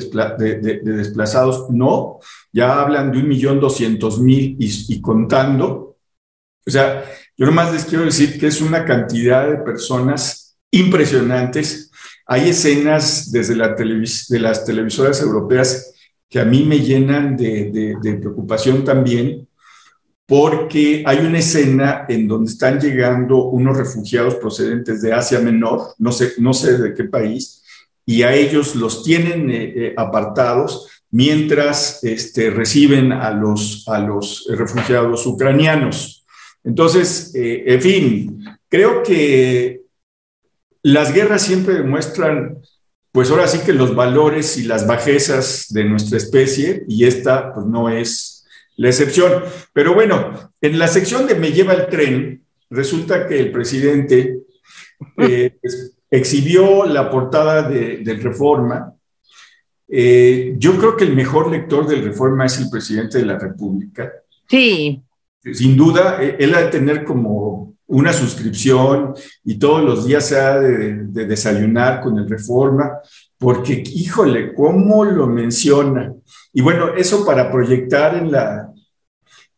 [0.82, 1.70] desplazados.
[1.70, 2.18] No,
[2.52, 5.98] ya hablan de un millón doscientos mil y, contando.
[6.66, 7.06] O sea,
[7.38, 10.45] yo nomás les quiero decir que es una cantidad de personas
[10.76, 11.92] impresionantes.
[12.28, 15.94] Hay escenas desde de las televisoras europeas
[16.30, 19.48] que a mí me llenan de, preocupación también,
[20.26, 26.12] porque hay una escena en donde están llegando unos refugiados procedentes de Asia Menor, no
[26.12, 27.64] sé, no sé de qué país,
[28.06, 34.48] y a ellos los tienen eh, eh, apartados mientras este, reciben a los, a los
[34.50, 36.26] refugiados ucranianos.
[36.64, 39.85] Entonces, eh, en fin, creo que
[40.86, 42.60] las guerras siempre demuestran,
[43.12, 47.66] pues ahora sí que los valores y las bajezas de nuestra especie, y esta pues
[47.66, 48.46] no es
[48.76, 49.32] la excepción.
[49.74, 54.42] Pero bueno, en la sección de Me lleva el tren, resulta que el presidente
[55.18, 58.94] eh, pues, exhibió la portada de, del Reforma.
[59.88, 64.14] Eh, yo creo que el mejor lector del Reforma es el presidente de la República.
[64.48, 65.02] Sí.
[65.52, 69.14] Sin duda, eh, él ha de tener como una suscripción
[69.44, 73.00] y todos los días se ha de, desayunar con el Reforma,
[73.38, 76.14] porque, híjole, ¿cómo lo menciona?
[76.54, 78.72] Y bueno, eso para proyectar en la,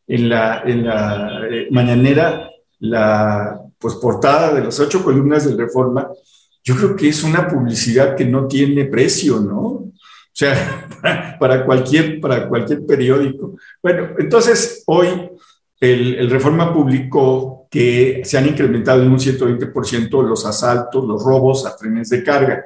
[0.07, 2.49] en la, en la eh, mañanera
[2.79, 6.07] la pues, portada de las ocho columnas del Reforma,
[6.63, 9.57] yo creo que es una publicidad que no tiene precio, ¿no?
[9.57, 9.91] O
[10.33, 10.85] sea,
[11.39, 13.55] para, cualquier, para cualquier periódico.
[13.81, 15.07] Bueno, entonces hoy
[15.79, 21.65] el, el Reforma publicó que se han incrementado en un 120% los asaltos, los robos
[21.65, 22.65] a trenes de carga.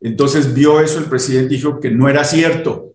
[0.00, 2.88] Entonces vio eso el presidente dijo que no era cierto,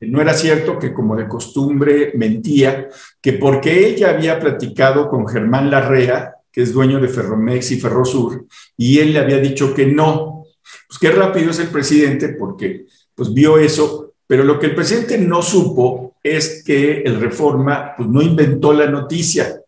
[0.00, 2.88] no era cierto que como de costumbre mentía,
[3.20, 8.46] que porque ella había platicado con Germán Larrea, que es dueño de Ferromex y Ferrosur,
[8.76, 10.44] y él le había dicho que no.
[10.88, 15.18] Pues qué rápido es el presidente porque pues vio eso, pero lo que el presidente
[15.18, 19.59] no supo es que el Reforma pues no inventó la noticia,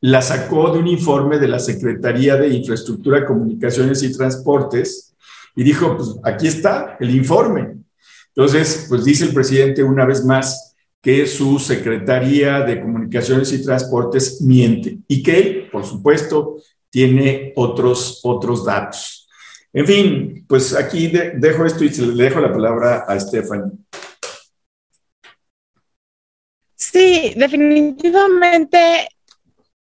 [0.00, 5.14] la sacó de un informe de la Secretaría de Infraestructura, Comunicaciones y Transportes
[5.54, 7.76] y dijo, pues aquí está el informe.
[8.28, 14.40] Entonces, pues dice el presidente una vez más que su Secretaría de Comunicaciones y Transportes
[14.40, 16.56] miente y que él, por supuesto,
[16.88, 19.28] tiene otros, otros datos.
[19.72, 23.72] En fin, pues aquí dejo esto y le dejo la palabra a Stephanie.
[26.74, 29.08] Sí, definitivamente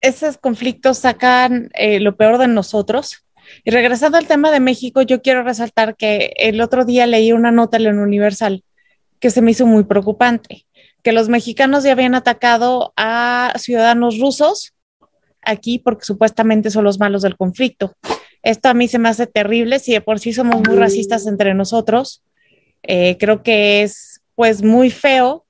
[0.02, 3.26] esos conflictos sacan eh, lo peor de nosotros.
[3.64, 7.52] Y regresando al tema de México, yo quiero resaltar que el otro día leí una
[7.52, 8.64] nota en Universal
[9.20, 10.66] que se me hizo muy preocupante,
[11.04, 14.74] que los mexicanos ya habían atacado a ciudadanos rusos
[15.42, 17.94] aquí porque supuestamente son los malos del conflicto.
[18.44, 21.54] Esto a mí se me hace terrible, si de por sí somos muy racistas entre
[21.54, 22.24] nosotros,
[22.84, 25.46] eh, creo que es pues muy feo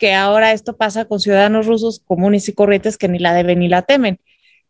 [0.00, 3.68] que ahora esto pasa con ciudadanos rusos comunes y corrientes que ni la deben ni
[3.68, 4.18] la temen.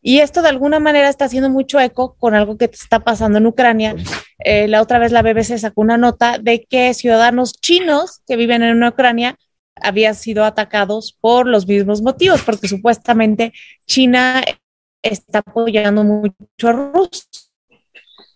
[0.03, 3.47] Y esto de alguna manera está haciendo mucho eco con algo que está pasando en
[3.47, 3.95] Ucrania.
[4.41, 8.65] Eh, la otra vez la BBC sacó una nota de que ciudadanos chinos que viven
[8.65, 9.39] en Ucrania
[9.77, 13.53] habían sido atacados por los mismos motivos, porque supuestamente
[13.87, 14.43] China
[15.01, 17.23] está apoyando mucho a Rusia.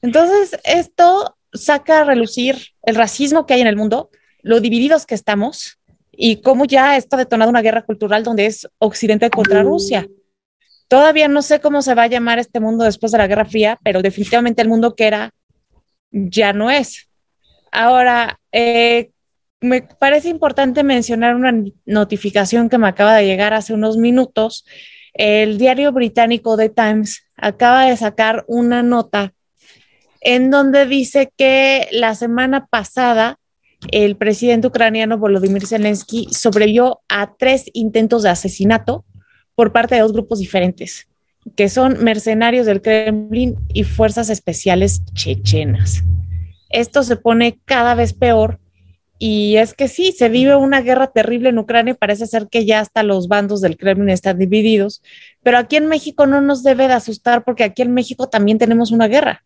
[0.01, 4.11] Entonces, esto saca a relucir el racismo que hay en el mundo,
[4.43, 5.81] lo divididos que estamos
[6.17, 10.07] y cómo ya está detonada una guerra cultural donde es Occidente contra Rusia.
[10.89, 13.79] Todavía no sé cómo se va a llamar este mundo después de la Guerra Fría,
[13.83, 15.31] pero definitivamente el mundo que era
[16.11, 17.09] ya no es.
[17.73, 19.11] Ahora, eh,
[19.61, 21.53] me parece importante mencionar una
[21.87, 24.65] notificación que me acaba de llegar hace unos minutos.
[25.15, 29.33] El diario británico The Times acaba de sacar una nota
[30.21, 33.39] en donde dice que la semana pasada
[33.91, 39.05] el presidente ucraniano Volodymyr Zelensky sobrevivió a tres intentos de asesinato
[39.55, 41.09] por parte de dos grupos diferentes,
[41.57, 46.03] que son mercenarios del Kremlin y fuerzas especiales chechenas.
[46.71, 48.59] Esto se pone cada vez peor
[49.19, 52.67] y es que sí, se vive una guerra terrible en Ucrania y parece ser que
[52.67, 55.03] ya hasta los bandos del Kremlin están divididos,
[55.43, 58.91] pero aquí en México no nos debe de asustar porque aquí en México también tenemos
[58.91, 59.45] una guerra.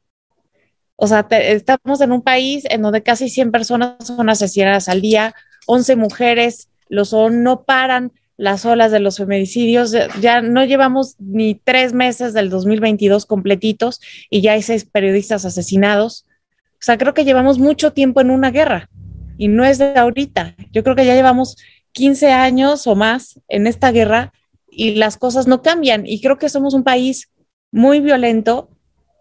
[1.00, 5.32] O sea, estamos en un país en donde casi 100 personas son asesinadas al día,
[5.66, 9.94] 11 mujeres lo son, no paran las olas de los feminicidios.
[10.20, 16.26] Ya no llevamos ni tres meses del 2022 completitos y ya hay seis periodistas asesinados.
[16.72, 18.90] O sea, creo que llevamos mucho tiempo en una guerra
[19.36, 20.56] y no es de ahorita.
[20.72, 21.56] Yo creo que ya llevamos
[21.92, 24.32] 15 años o más en esta guerra
[24.68, 26.06] y las cosas no cambian.
[26.06, 27.30] Y creo que somos un país
[27.70, 28.70] muy violento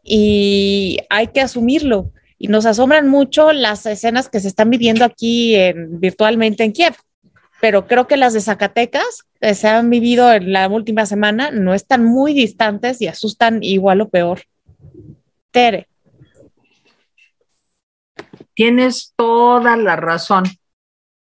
[0.08, 2.12] y hay que asumirlo.
[2.40, 6.96] Y nos asombran mucho las escenas que se están viviendo aquí en, virtualmente en Kiev,
[7.60, 11.74] pero creo que las de Zacatecas que se han vivido en la última semana no
[11.74, 14.44] están muy distantes y asustan igual o peor.
[15.52, 15.88] Tere.
[18.54, 20.46] Tienes toda la razón,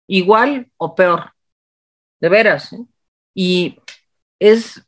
[0.07, 1.33] igual o peor,
[2.21, 2.73] de veras.
[2.73, 2.85] ¿eh?
[3.35, 3.79] Y
[4.39, 4.83] es,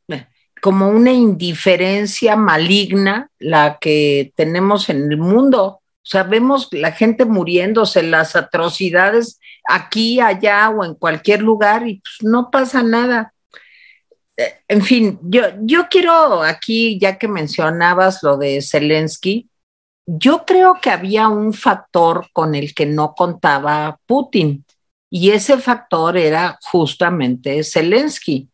[0.60, 5.64] como una indiferencia maligna la que tenemos en el mundo.
[5.64, 9.38] O sea, vemos la gente muriéndose, las atrocidades
[9.68, 13.32] aquí, allá o en cualquier lugar y pues no pasa nada.
[14.36, 19.48] Eh, en fin, yo, yo quiero aquí, ya que mencionabas lo de Zelensky,
[20.06, 24.64] yo creo que había un factor con el que no contaba Putin
[25.10, 28.48] y ese factor era justamente Zelensky,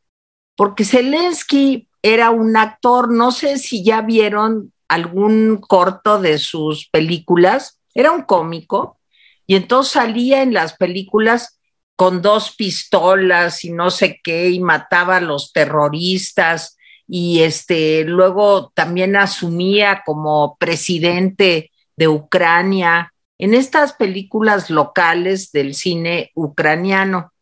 [0.57, 7.81] porque Zelensky era un actor, no sé si ya vieron algún corto de sus películas,
[7.95, 8.99] era un cómico
[9.47, 11.59] y entonces salía en las películas
[11.97, 16.77] con dos pistolas y no sé qué y mataba a los terroristas
[17.09, 26.31] y este luego también asumía como presidente de Ucrania en estas películas locales del cine
[26.35, 27.33] ucraniano.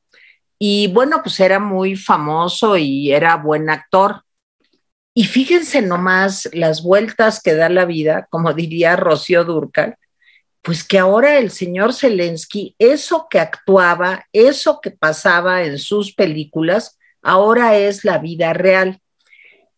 [0.59, 4.24] Y bueno, pues era muy famoso y era buen actor.
[5.15, 9.97] Y fíjense nomás las vueltas que da la vida, como diría Rocío Durcal,
[10.61, 16.99] pues que ahora el señor Zelensky, eso que actuaba, eso que pasaba en sus películas,
[17.23, 18.99] ahora es la vida real.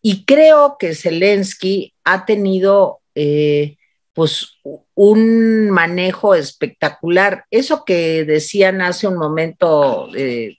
[0.00, 3.76] Y creo que Zelensky ha tenido eh,
[4.14, 4.58] pues
[4.94, 7.44] un manejo espectacular.
[7.50, 10.56] Eso que decían hace un momento, eh,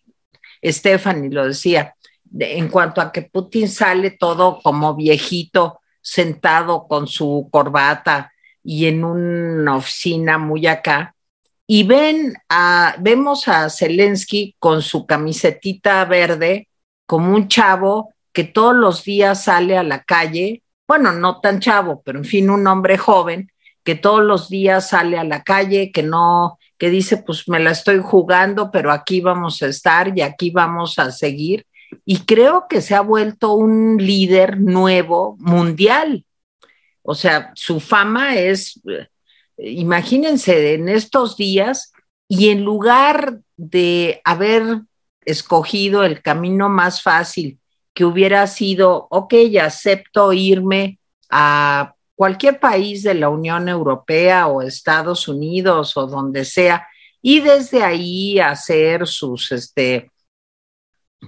[0.64, 1.96] Stephanie lo decía,
[2.40, 8.32] en cuanto a que Putin sale todo como viejito, sentado con su corbata
[8.64, 11.16] y en una oficina muy acá,
[11.66, 16.70] y ven a, vemos a Zelensky con su camisetita verde,
[17.06, 22.02] como un chavo que todos los días sale a la calle, bueno, no tan chavo,
[22.06, 23.52] pero en fin, un hombre joven
[23.84, 27.72] que todos los días sale a la calle, que no, que dice, pues me la
[27.72, 31.66] estoy jugando, pero aquí vamos a estar y aquí vamos a seguir.
[32.06, 36.26] Y creo que se ha vuelto un líder nuevo mundial.
[37.02, 38.82] O sea, su fama es
[39.58, 41.92] imagínense en estos días
[42.28, 44.82] y en lugar de haber
[45.26, 47.60] escogido el camino más fácil,
[47.94, 55.28] que hubiera sido, ok, acepto irme a cualquier país de la Unión Europea o Estados
[55.28, 56.88] Unidos o donde sea,
[57.22, 60.12] y desde ahí hacer sus este,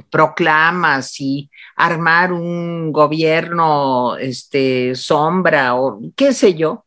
[0.09, 6.85] proclamas y armar un gobierno este, sombra o qué sé yo,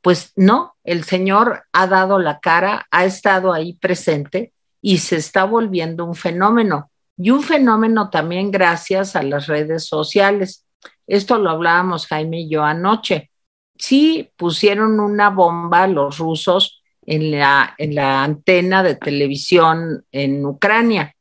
[0.00, 4.52] pues no, el Señor ha dado la cara, ha estado ahí presente
[4.82, 6.90] y se está volviendo un fenómeno.
[7.16, 10.66] Y un fenómeno también gracias a las redes sociales.
[11.06, 13.30] Esto lo hablábamos Jaime y yo anoche.
[13.78, 21.13] Sí pusieron una bomba los rusos en la, en la antena de televisión en Ucrania,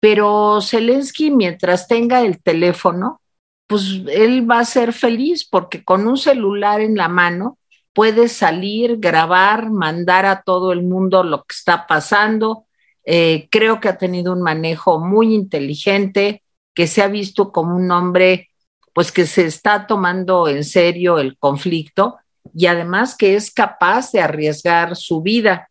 [0.00, 3.20] pero Zelensky mientras tenga el teléfono,
[3.66, 7.58] pues él va a ser feliz porque con un celular en la mano
[7.92, 12.66] puede salir, grabar, mandar a todo el mundo lo que está pasando.
[13.04, 16.42] Eh, creo que ha tenido un manejo muy inteligente,
[16.74, 18.50] que se ha visto como un hombre,
[18.94, 22.18] pues que se está tomando en serio el conflicto
[22.54, 25.67] y además que es capaz de arriesgar su vida.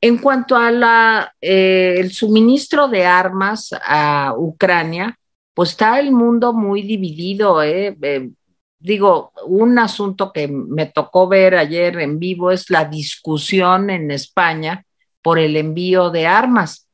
[0.00, 5.18] En cuanto a la, eh, suministro de armas a Ucrania,
[5.54, 7.62] pues está el mundo muy dividido.
[7.62, 7.96] ¿eh?
[8.02, 8.30] eh
[8.78, 14.84] digo, un asunto que me tocó ver ayer en vivo es la discusión en España
[15.22, 16.88] por el envío de armas,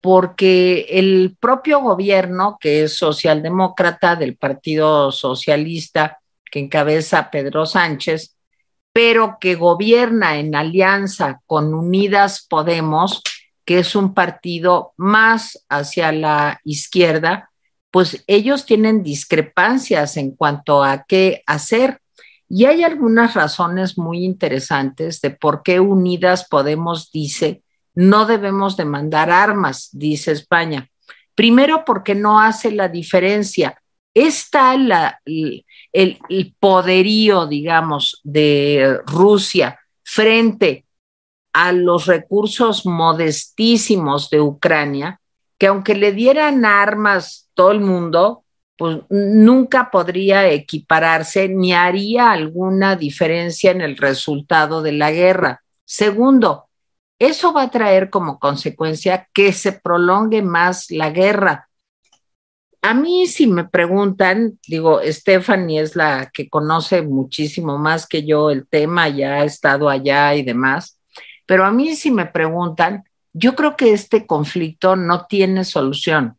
[0.00, 6.18] porque el propio gobierno, que es socialdemócrata del Partido Socialista,
[6.50, 8.36] que encabeza Pedro Sánchez,
[8.92, 13.22] pero que gobierna en alianza con Unidas Podemos,
[13.64, 17.50] que es un partido más hacia la izquierda,
[17.90, 22.00] pues ellos tienen discrepancias en cuanto a qué hacer.
[22.48, 27.62] Y hay algunas razones muy interesantes de por qué Unidas Podemos dice
[27.94, 30.88] no debemos demandar armas, dice España.
[31.34, 33.80] Primero porque no hace la diferencia.
[34.14, 35.20] Está la,
[35.92, 36.18] el,
[36.58, 40.84] poderío, digamos, de Rusia frente
[41.52, 45.20] a los recursos modestísimos de Ucrania,
[45.58, 48.44] que aunque le dieran armas todo el mundo,
[48.76, 55.62] pues nunca podría equipararse ni haría alguna diferencia en el resultado de la guerra.
[55.84, 56.70] Segundo,
[57.18, 61.68] eso va a traer como consecuencia que se prolongue más la guerra.
[62.82, 68.50] A mí, si me preguntan, digo, Stephanie es la que conoce muchísimo más que yo
[68.50, 70.98] el tema, ya ha estado allá y demás,
[71.46, 76.38] pero a mí, si me preguntan, yo creo que este conflicto no tiene solución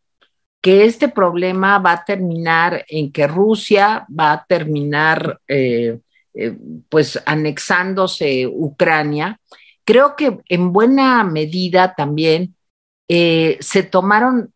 [0.61, 5.99] que este problema va a terminar en que Rusia va a terminar eh,
[6.35, 9.39] eh, pues anexándose Ucrania.
[9.83, 12.55] Creo que en buena medida también
[13.13, 14.53] eh, se tomaron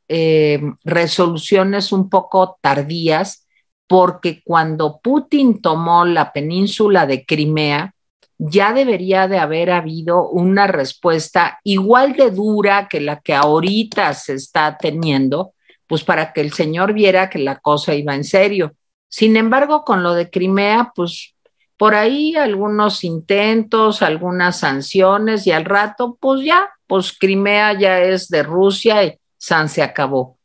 [0.86, 3.46] resoluciones un poco tardías
[3.88, 7.94] porque cuando Putin tomó la península de Crimea,
[8.38, 14.34] ya debería de haber habido una respuesta igual de dura que la que ahorita se
[14.36, 15.54] está teniendo,
[15.88, 18.74] pues para que el señor viera que la cosa iba en serio.
[19.08, 21.36] Sin embargo, con lo de Crimea, pues
[21.78, 28.28] por ahí algunos intentos, algunas sanciones y al rato, pues ya, pues Crimea ya es
[28.30, 30.38] de Rusia y San se acabó.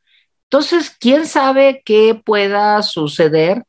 [0.44, 3.64] Entonces, ¿quién sabe qué pueda suceder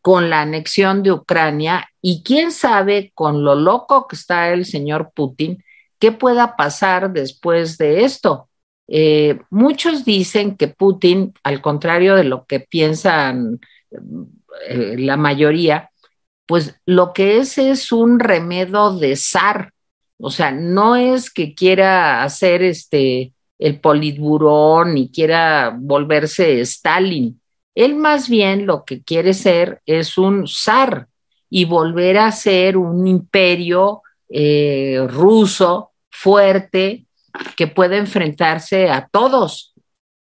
[0.00, 5.12] con la anexión de Ucrania y quién sabe con lo loco que está el señor
[5.14, 5.62] Putin,
[5.98, 8.48] qué pueda pasar después de esto?
[8.88, 13.60] Eh, muchos dicen que Putin, al contrario de lo que piensan
[14.68, 15.90] eh, la mayoría,
[16.46, 19.72] pues lo que es es un remedo de zar.
[20.20, 27.40] O sea, no es que quiera hacer este el politburón ni quiera volverse Stalin.
[27.74, 31.06] Él más bien lo que quiere ser es un zar.
[31.52, 37.06] y volver a ser un imperio eh, ruso fuerte
[37.56, 39.74] que puede enfrentarse a todos.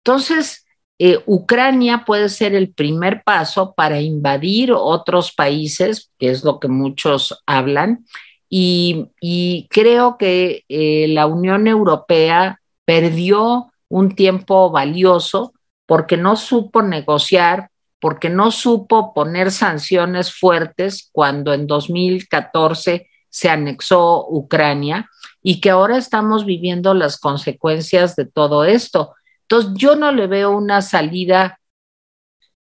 [0.03, 0.65] Entonces,
[0.97, 6.67] eh, Ucrania puede ser el primer paso para invadir otros países, que es lo que
[6.67, 8.05] muchos hablan,
[8.53, 15.53] y, creo que eh, la Unión Europea perdió un tiempo valioso
[15.85, 17.69] porque no supo negociar,
[18.01, 25.09] porque no supo poner sanciones fuertes cuando en 2014 se anexó Ucrania
[25.41, 29.13] y que ahora estamos viviendo las consecuencias de todo esto.
[29.43, 31.57] Entonces, yo no le veo una salida,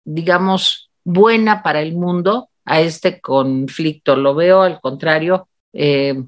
[0.03, 4.17] digamos, buena para el mundo a este conflicto.
[4.17, 6.24] Lo veo al contrario eh,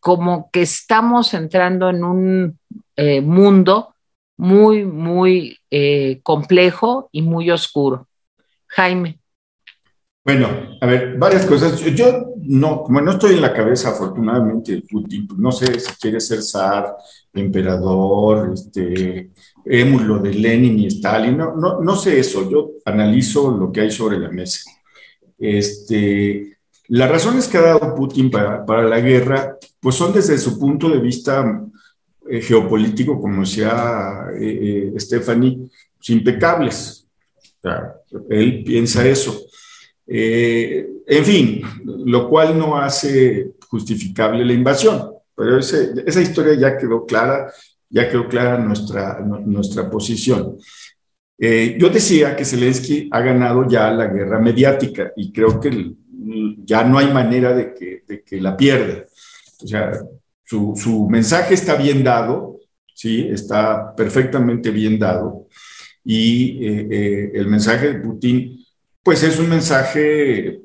[0.00, 2.58] como que estamos entrando en un
[2.96, 3.94] eh, mundo
[4.36, 8.08] muy, muy eh, complejo y muy oscuro.
[8.66, 9.20] Jaime.
[10.24, 10.48] Bueno,
[10.80, 11.80] a ver, varias cosas.
[11.80, 16.20] Yo no, como no estoy en la cabeza, afortunadamente, Putin, pues no sé si quiere
[16.20, 16.96] ser zar,
[17.32, 19.30] emperador, este,
[19.64, 22.50] émulo de Lenin y Stalin, no, no, no sé eso.
[22.50, 24.70] Yo analizo lo que hay sobre la mesa.
[25.38, 26.51] Este,
[26.88, 30.98] las razones que ha dado Putin para, la guerra, pues son desde su punto de
[30.98, 31.62] vista
[32.28, 37.06] eh, geopolítico, como decía eh, eh, Stephanie, pues, impecables.
[38.28, 39.46] él piensa eso.
[40.06, 47.50] en fin, lo cual no hace justificable la invasión, pero esa historia ya quedó clara,
[47.88, 50.58] ya quedó clara nuestra, nuestra posición.
[51.38, 55.96] yo decía que Zelensky ha ganado ya la guerra mediática y creo que el,
[56.64, 59.04] ya no hay manera de que, la pierda.
[59.62, 59.92] O sea,
[60.44, 62.60] su, mensaje está bien dado,
[62.94, 63.28] ¿sí?
[63.28, 65.48] Está perfectamente bien dado.
[66.04, 68.64] Y eh, eh, el mensaje de Putin,
[69.02, 70.62] pues es un mensaje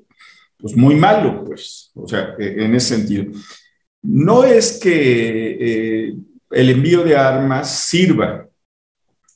[0.57, 3.25] pues, muy malo, pues, o sea, e, en ese sentido.
[4.01, 6.15] No es que eh,
[6.51, 8.47] el envío de armas sirva,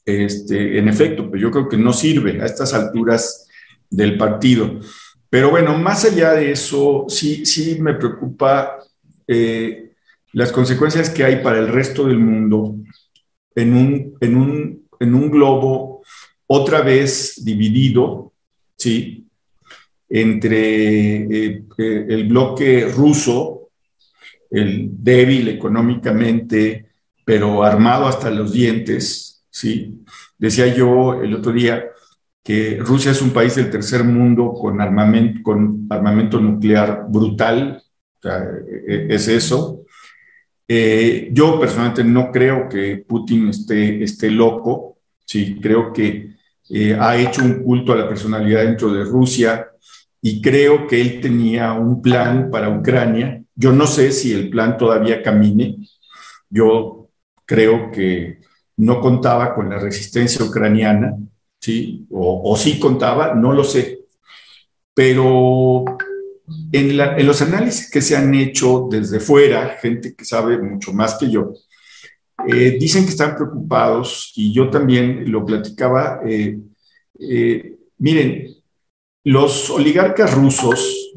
[0.06, 3.48] este, en efecto, pero yo creo que no sirve a estas alturas
[3.90, 4.80] del partido.
[5.32, 8.80] Pero bueno, más allá de eso, sí, sí me preocupa
[9.26, 9.94] eh,
[10.34, 12.76] las consecuencias que hay para el resto del mundo
[13.56, 16.04] en un, en un, en un globo
[16.48, 18.34] otra vez dividido,
[18.78, 19.26] ¿sí?
[20.10, 23.70] Entre eh, eh, el bloque ruso,
[24.50, 26.88] el débil económicamente,
[27.24, 30.04] pero armado hasta los dientes, ¿sí?
[30.38, 31.86] Decía yo el otro día,
[32.44, 37.82] que Rusia es un país del tercer mundo con armamento, nuclear brutal,
[38.24, 39.84] e, e, es eso.
[40.68, 46.36] Eh, yo personalmente no creo que Putin esté, esté loco, sí, creo que
[46.70, 49.68] eh, ha hecho un culto a la personalidad dentro de Rusia
[50.22, 53.44] y creo que él tenía un plan para Ucrania.
[53.56, 55.78] Yo no sé si el plan todavía camine.
[56.50, 57.10] Yo
[57.46, 58.40] creo que
[58.78, 61.16] no contaba con la resistencia ucraniana
[61.62, 62.08] ¿sí?
[62.10, 64.06] O, sí contaba, no lo sé.
[64.94, 65.86] Pero
[66.72, 71.30] en, los análisis que se han hecho desde fuera, gente que sabe mucho más que
[71.30, 71.54] yo,
[72.48, 76.22] eh, dicen que están preocupados y yo también lo platicaba.
[76.26, 76.60] Eh,
[77.20, 78.56] eh, miren,
[79.24, 81.14] los oligarcas rusos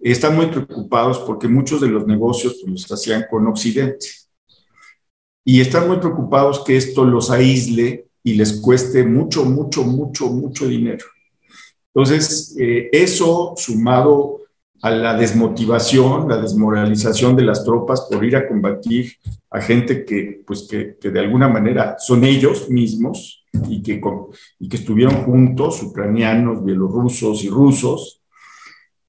[0.00, 4.06] están muy preocupados porque muchos de los negocios pues, los hacían con Occidente
[5.44, 10.66] y están muy preocupados que esto los aísle y les cueste mucho, mucho, mucho, mucho
[10.66, 11.04] dinero.
[11.94, 14.40] Entonces, eh, eso sumado
[14.82, 19.12] a la desmotivación, la desmoralización de las tropas por ir a combatir
[19.50, 24.00] a gente que, pues que, de alguna manera son ellos mismos y que,
[24.58, 28.20] y que estuvieron juntos, ucranianos, bielorrusos y rusos,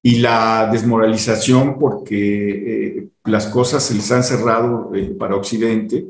[0.02, 6.06] y la desmoralización porque eh, las cosas se les han cerrado eh, para Occidente,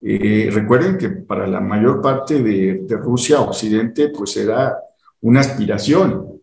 [0.00, 4.76] eh, recuerden que para la mayor parte de, Rusia Occidente, pues era
[5.20, 6.40] una aspiración.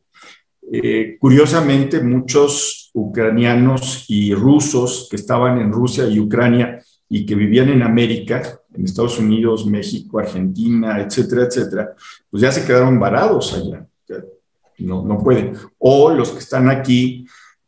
[0.71, 7.69] Eh, curiosamente, muchos ucranianos y rusos que estaban en Rusia y Ucrania y que vivían
[7.69, 11.93] en América, en Estados Unidos, México, Argentina, etcétera, etcétera,
[12.29, 13.85] pues ya se quedaron varados allá.
[14.79, 15.53] No, no pueden.
[15.77, 17.25] O los que están aquí,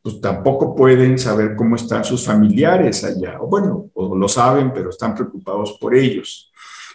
[0.07, 4.89] pues tampoco pueden saber cómo están sus familiares allá, o bueno, o lo saben, pero
[4.89, 6.49] están preocupados por ellos.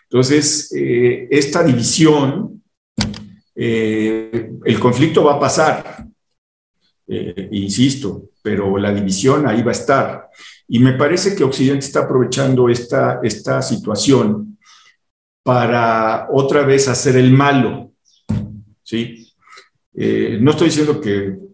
[0.05, 2.63] Entonces, eh, esta división,
[3.55, 6.07] eh, el conflicto va a pasar,
[7.07, 10.31] eh, insisto, pero la división ahí va a estar.
[10.67, 14.57] Y me parece que Occidente está aprovechando esta, esta situación
[15.43, 17.93] para otra vez hacer el malo,
[18.83, 19.29] ¿sí?
[19.95, 21.52] No estoy diciendo que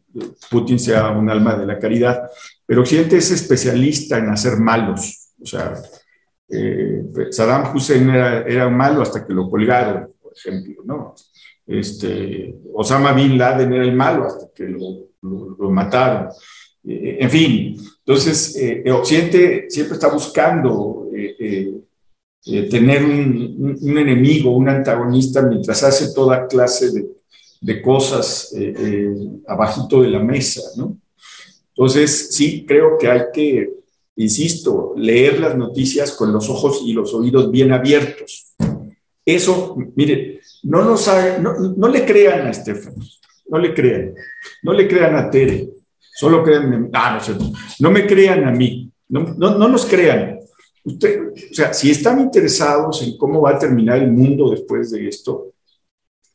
[0.50, 2.30] Putin sea un alma de la caridad,
[2.66, 5.32] pero Occidente es especialista en hacer malos.
[5.40, 5.74] O sea,
[6.48, 11.14] eh, Saddam Hussein era, malo hasta que lo colgaron, por ejemplo, ¿no?
[11.66, 16.28] Este, Osama Bin Laden era el malo hasta que lo, mataron.
[16.84, 20.96] Eh, en fin, entonces, eh, Occidente siempre está buscando
[22.70, 27.17] tener un, un, enemigo, un antagonista, mientras hace toda clase de,
[27.60, 28.54] de cosas
[29.46, 30.98] abajito de la mesa, ¿no?
[31.70, 33.78] Entonces, sí, creo que hay que
[34.18, 38.52] insisto, leer las noticias con los ojos y los oídos bien abiertos.
[39.24, 41.08] Eso, mire, no, nos
[41.76, 42.94] no, le crean a Estefan,
[43.48, 44.14] no le crean,
[44.62, 45.68] no le crean a Tere,
[46.00, 50.40] solo crean, ah, no, no me crean a mí, no, no, nos crean.
[50.82, 55.06] Usted, o sea, si están interesados en cómo va a terminar el mundo después de
[55.06, 55.52] esto,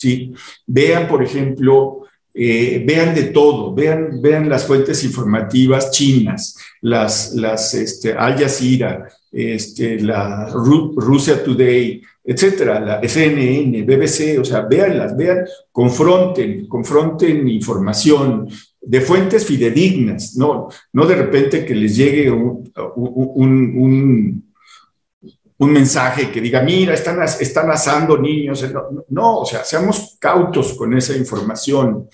[0.03, 0.33] ¿sí?
[0.67, 2.01] vean, por ejemplo,
[2.33, 9.07] eh, vean de todo, vean, vean las fuentes informativas chinas, las, las este, Al Jazeera,
[9.31, 18.49] este, la Rusia Today, etcétera, la CNN, BBC, o sea, véanlas, vean, confronten, confronten información
[18.81, 22.73] de fuentes fidedignas, no, no de repente que les llegue un
[25.72, 28.66] mensaje que diga, mira, están, están asando niños.
[29.09, 32.07] No, o sea, seamos cautos con esa información.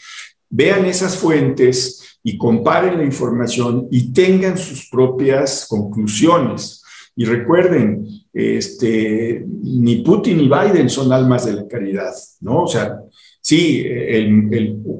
[0.50, 6.84] Vean esas fuentes y comparen la información y tengan sus propias conclusiones.
[7.16, 12.64] Y recuerden, este, ni Putin ni Biden son almas de la caridad, ¿no?
[12.64, 12.98] O sea,
[13.42, 13.86] sí,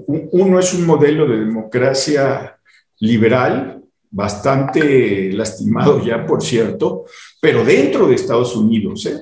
[0.08, 2.58] uno es un modelo de democracia
[3.00, 3.79] liberal,
[4.12, 7.06] bastante lastimado ya, por cierto,
[7.42, 9.20] pero dentro de Estados Unidos, ¿eh?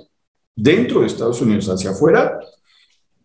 [0.56, 2.40] dentro de Estados Unidos, hacia afuera,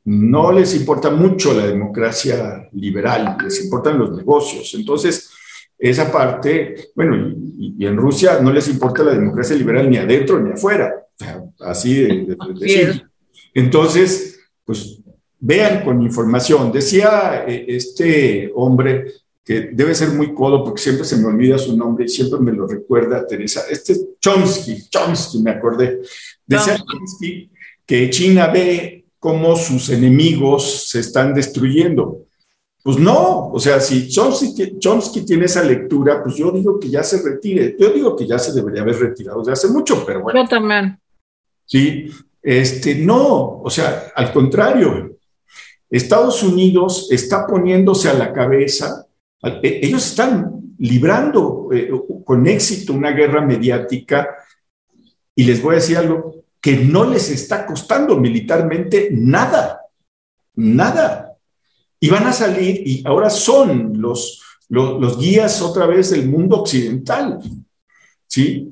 [0.05, 4.75] no les importa mucho la democracia liberal, les importan los negocios.
[4.75, 5.31] Entonces,
[5.79, 10.53] esa parte, bueno, y, en Rusia no les importa la democracia liberal ni adentro ni
[10.53, 10.93] afuera,
[11.61, 13.03] así de, de,
[13.55, 15.03] Entonces, pues
[15.39, 16.71] vean con información.
[16.71, 19.07] Decía eh, este hombre,
[19.45, 22.53] que debe ser muy codo porque siempre se me olvida su nombre y siempre me
[22.53, 23.63] lo recuerda Teresa.
[23.69, 26.01] Este es Chomsky, Chomsky, me acordé.
[26.47, 27.51] Decía Chomsky
[27.85, 32.27] que China ve cómo sus enemigos se están destruyendo.
[32.83, 37.05] Pues no, o sea, si Chomsky, Chomsky, tiene esa lectura, pues yo digo que ya
[37.05, 37.77] se retire.
[37.79, 40.43] Yo digo que ya se debería haber retirado de hace mucho, pero bueno.
[40.43, 40.99] Yo también.
[41.65, 42.11] Sí,
[42.43, 45.17] este, no, o sea, al contrario,
[45.89, 49.07] Estados Unidos está poniéndose a la cabeza
[49.43, 51.91] ellos están librando eh,
[52.25, 54.37] con éxito una guerra mediática
[55.35, 59.81] y les voy a decir algo que no les está costando militarmente nada,
[60.55, 61.37] nada.
[61.99, 67.39] Y van a salir y ahora son los, los, guías otra vez del mundo occidental.
[68.27, 68.69] ¿Sí?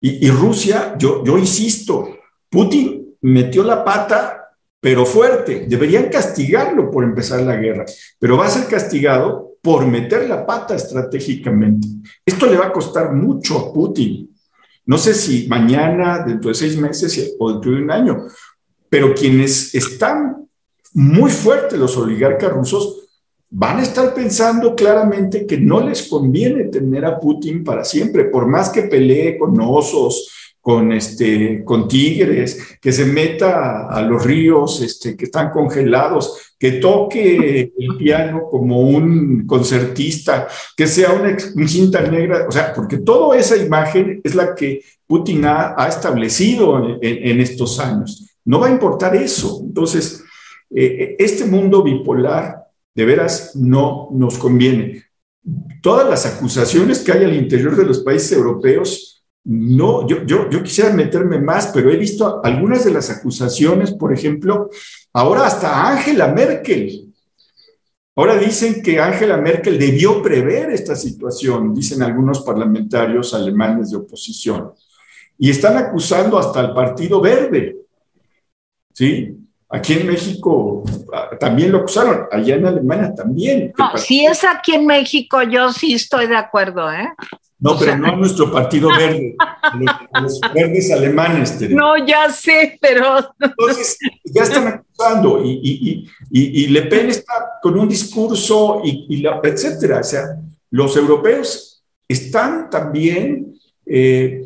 [0.00, 2.16] Y, Rusia, yo, yo insisto,
[2.48, 4.50] Putin metió la pata,
[4.80, 5.66] pero fuerte.
[5.68, 7.84] Deberían castigarlo por empezar la guerra,
[8.18, 11.88] pero va a ser castigado por meter la pata estratégicamente.
[12.24, 14.32] Esto le va a costar mucho a Putin.
[14.84, 18.26] No sé si mañana, dentro de seis meses o dentro de un año,
[18.88, 20.46] pero quienes están
[20.94, 23.08] muy fuertes, los oligarcas rusos,
[23.50, 28.46] van a estar pensando claramente que no les conviene tener a Putin para siempre, por
[28.46, 30.30] más que pelee con osos,
[30.66, 36.72] con, este, con tigres, que se meta a los ríos este, que están congelados, que
[36.72, 41.38] toque el piano como un concertista, que sea una,
[41.68, 47.40] cinta negra, o sea, porque toda esa imagen es la que Putin ha, establecido en,
[47.40, 48.36] estos años.
[48.44, 49.60] No va a importar eso.
[49.62, 50.24] Entonces,
[50.74, 55.04] eh, este mundo bipolar de veras no nos conviene.
[55.80, 59.15] Todas las acusaciones que hay al interior de los países europeos
[59.48, 64.12] no, yo, yo, yo, quisiera meterme más, pero he visto algunas de las acusaciones, por
[64.12, 64.70] ejemplo,
[65.12, 67.14] ahora hasta Angela Merkel.
[68.16, 74.72] Ahora dicen que Angela Merkel debió prever esta situación, dicen algunos parlamentarios alemanes de oposición.
[75.38, 77.76] Y están acusando hasta el Partido Verde.
[78.92, 79.36] ¿Sí?
[79.68, 80.82] Aquí en México
[81.12, 83.72] ah, también lo acusaron, allá en Alemania también.
[83.78, 87.12] No, si es aquí en México, yo sí estoy de acuerdo, ¿eh?
[87.58, 89.34] No, pero no nuestro partido verde,
[90.20, 91.58] los, verdes alemanes.
[91.70, 93.16] No, ya sé, pero...
[93.40, 99.22] Entonces, ya están acusando y, y, y, y, Le Pen está con un discurso y,
[99.22, 100.00] la, etcétera.
[100.00, 100.22] O sea,
[100.70, 104.42] los europeos están también, eh,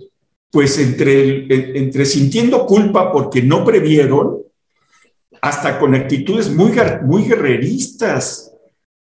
[0.50, 4.38] pues, entre, entre sintiendo culpa porque no previeron,
[5.42, 8.52] hasta con actitudes muy, muy guerreristas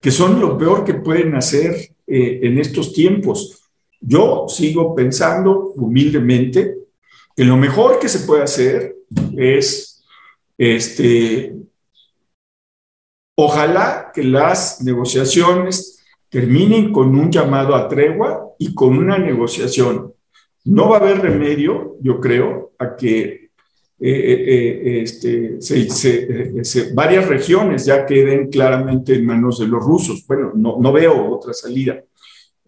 [0.01, 1.75] que son lo peor que pueden hacer
[2.07, 3.58] eh, en estos tiempos.
[4.01, 6.77] Yo sigo pensando humildemente
[7.35, 8.97] que lo mejor que se puede hacer
[9.37, 10.05] es,
[10.57, 11.55] este,
[13.37, 20.13] ojalá que las negociaciones terminen con un llamado a tregua y con una negociación.
[20.65, 23.49] No va a haber remedio, yo creo, a que
[24.01, 25.59] eh, eh, este,
[26.93, 30.25] varias regiones ya queden claramente en manos de los rusos.
[30.27, 32.03] Bueno, no, no veo otra salida,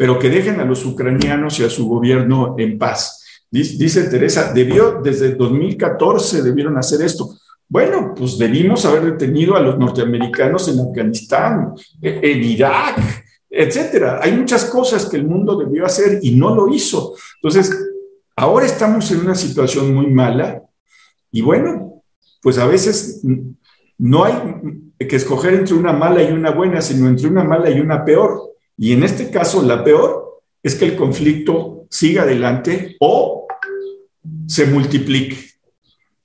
[0.01, 3.23] pero que dejen a los ucranianos y a su gobierno en paz.
[3.51, 7.37] Dice, Teresa, debió, desde 2014 debieron hacer esto.
[7.69, 12.99] Bueno, pues debimos haber detenido a los norteamericanos en Afganistán, e, en Irak,
[13.51, 14.21] etcétera.
[14.23, 17.15] Hay muchas cosas que el mundo debió hacer y no lo hizo.
[17.43, 17.71] Entonces,
[18.37, 20.63] ahora estamos en una situación muy mala
[21.31, 22.03] y bueno,
[22.41, 23.21] pues a veces
[23.99, 24.33] no hay
[24.99, 28.50] que escoger entre una mala y una buena, sino entre una mala y una peor.
[28.81, 33.47] Y en este caso, la peor es que el conflicto siga adelante o
[34.47, 35.37] se multiplique.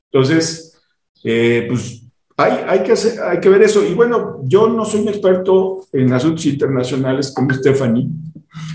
[0.10, 0.80] Entonces,
[1.22, 2.04] eh, pues
[2.38, 3.86] hay, hay, que hay que ver eso.
[3.86, 8.08] Y bueno, yo no soy un experto en asuntos internacionales como Stephanie.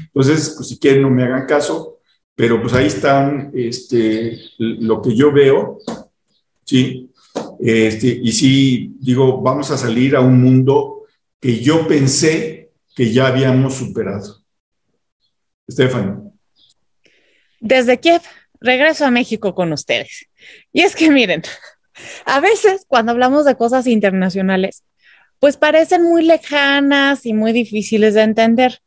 [0.09, 2.01] Entonces, pues si quieren no me hagan caso,
[2.35, 5.79] pero pues ahí están este, lo que yo veo
[6.71, 7.11] ¿sí?
[7.59, 11.05] Este, y sí, digo, vamos a salir a un mundo
[11.41, 12.60] que yo pensé
[12.95, 14.43] que ya habíamos superado.
[15.67, 16.33] Estefan.
[17.61, 18.23] Desde Kiev,
[18.61, 20.27] regreso a México con ustedes.
[20.73, 21.43] Y es que miren,
[22.25, 24.85] a veces cuando hablamos de cosas internacionales,
[25.39, 28.81] pues parecen muy lejanas y muy difíciles de entender.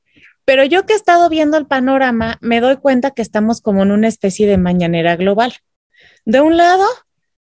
[0.45, 3.91] Pero yo que he estado viendo el panorama, me doy cuenta que estamos como en
[3.91, 5.53] una especie de mañanera global.
[6.25, 6.85] De un lado,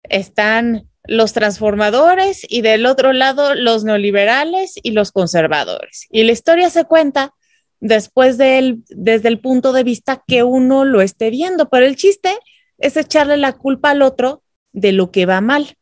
[0.03, 6.07] están los transformadores y del otro lado los neoliberales y los conservadores.
[6.11, 7.33] Y la historia se cuenta
[7.79, 12.31] después del, desde el punto de vista que uno lo esté viendo, pero el chiste
[12.77, 15.75] es echarle la culpa al otro de lo que va mal.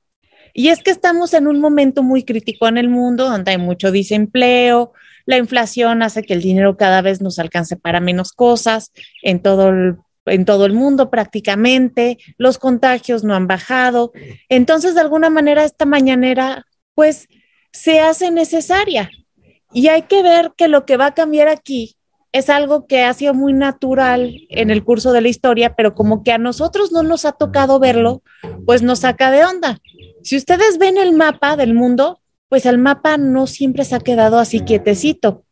[0.53, 3.91] Y es que estamos en un momento muy crítico en el mundo donde hay mucho
[3.91, 4.93] desempleo,
[5.25, 9.69] la inflación hace que el dinero cada vez nos alcance para menos cosas en todo
[9.69, 14.11] el en todo el mundo prácticamente, los contagios no han bajado.
[14.49, 17.27] Entonces, de alguna manera, esta mañanera, pues,
[17.71, 19.09] se hace necesaria.
[19.73, 21.95] Y hay que ver que lo que va a cambiar aquí
[22.31, 26.23] es algo que ha sido muy natural en el curso de la historia, pero como
[26.23, 28.23] que a nosotros no nos ha tocado verlo,
[28.65, 29.79] pues nos saca de onda.
[30.21, 32.19] Si ustedes ven el mapa del mundo,
[32.49, 35.44] pues el mapa no siempre se ha quedado así quietecito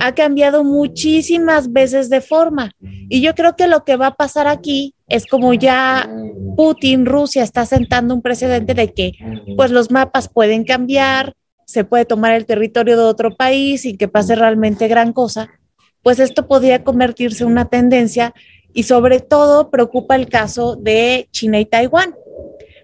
[0.00, 2.72] ha cambiado muchísimas veces de forma.
[2.80, 6.08] Y yo creo que lo que va a pasar aquí es como ya
[6.56, 9.12] Putin, Rusia, está sentando un precedente de que
[9.56, 11.34] pues los mapas pueden cambiar,
[11.66, 15.48] se puede tomar el territorio de otro país sin que pase realmente gran cosa,
[16.02, 18.34] pues esto podría convertirse en una tendencia
[18.72, 22.14] y sobre todo preocupa el caso de China y Taiwán,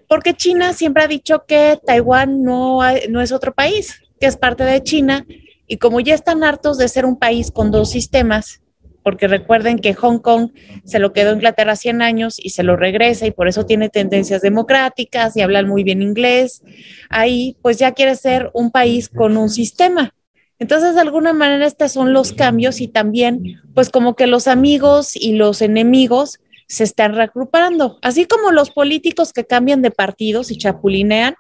[0.09, 4.65] porque China siempre ha dicho que Taiwán no, no es otro país, que es parte
[4.65, 5.27] de China
[5.71, 8.61] y como ya están hartos de ser un país con dos sistemas,
[9.05, 10.51] porque recuerden que Hong Kong
[10.85, 14.43] se lo quedó Inglaterra 100 años y se lo regresa y por eso tiene tendencias
[14.43, 16.63] democráticas y hablan muy bien inglés,
[17.09, 20.13] ahí pues ya quiere ser un país con un sistema.
[20.59, 25.15] Entonces, de alguna manera, estos son los cambios y también, pues como que los amigos
[25.15, 30.59] y los enemigos se están reagrupando, así como los políticos que cambian de partidos y
[30.59, 31.37] chapulinean,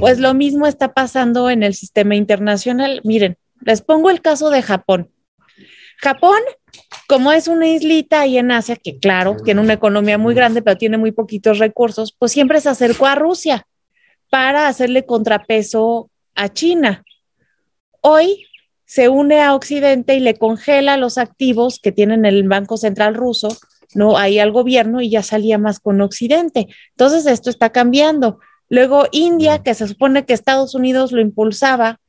[0.00, 3.00] pues lo mismo está pasando en el sistema internacional.
[3.04, 5.10] Miren, les pongo el caso de Japón.
[5.98, 6.40] Japón,
[7.06, 10.78] como es una islita ahí en Asia, que claro, tiene una economía muy grande, pero
[10.78, 13.66] tiene muy poquitos recursos, pues siempre se acercó a Rusia
[14.30, 17.04] para hacerle contrapeso a China.
[18.00, 18.46] Hoy
[18.86, 23.56] se une a Occidente y le congela los activos que tienen el Banco Central ruso,
[23.94, 26.68] no ahí al gobierno y ya salía más con Occidente.
[26.90, 28.38] Entonces esto está cambiando.
[28.68, 32.00] Luego India, que se supone que Estados Unidos lo impulsaba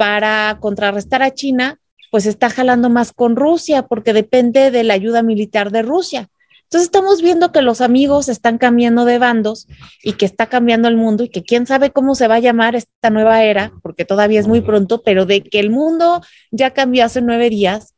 [0.00, 1.78] para contrarrestar a China,
[2.10, 6.30] pues está jalando más con Rusia porque depende de la ayuda militar de Rusia.
[6.62, 9.68] Entonces estamos viendo que los amigos están cambiando de bandos
[10.02, 12.76] y que está cambiando el mundo y que quién sabe cómo se va a llamar
[12.76, 17.04] esta nueva era, porque todavía es muy pronto, pero de que el mundo ya cambió
[17.04, 17.94] hace nueve días,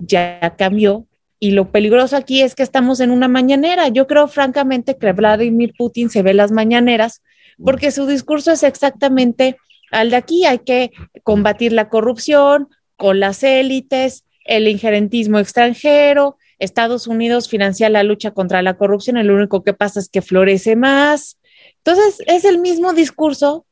[0.00, 1.06] ya cambió.
[1.40, 3.88] Y lo peligroso aquí es que estamos en una mañanera.
[3.88, 7.22] Yo creo francamente que Vladimir Putin se ve las mañaneras
[7.64, 9.56] porque su discurso es exactamente
[9.90, 10.44] al de aquí.
[10.44, 16.36] Hay que combatir la corrupción con las élites, el injerentismo extranjero.
[16.58, 20.74] Estados Unidos financia la lucha contra la corrupción, el único que pasa es que florece
[20.74, 21.38] más.
[21.84, 23.64] Entonces, es el mismo discurso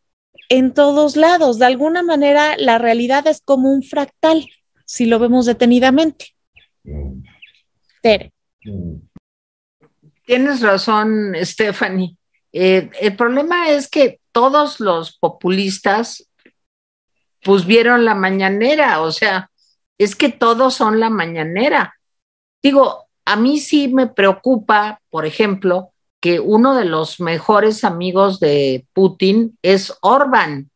[0.49, 1.59] en todos lados.
[1.59, 4.47] De alguna manera, la realidad es como un fractal,
[4.85, 6.37] si lo vemos detenidamente.
[8.03, 8.33] Tere.
[10.25, 12.17] Tienes razón, Stephanie.
[12.53, 16.29] Eh, el problema es que todos los populistas
[17.43, 19.51] pues vieron la mañanera, o sea,
[19.97, 21.95] es que todos son la mañanera.
[22.63, 28.87] Digo, a mí sí me preocupa, por ejemplo, que uno de los mejores amigos de
[28.93, 30.71] Putin es Orban.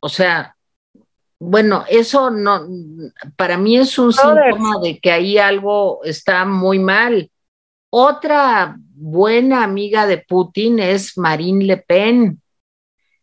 [0.00, 0.54] O sea,
[1.38, 2.68] bueno, eso no,
[3.36, 7.30] para mí es un síntoma de que ahí algo está muy mal.
[7.88, 12.42] Otra buena amiga de Putin es Marine Le Pen.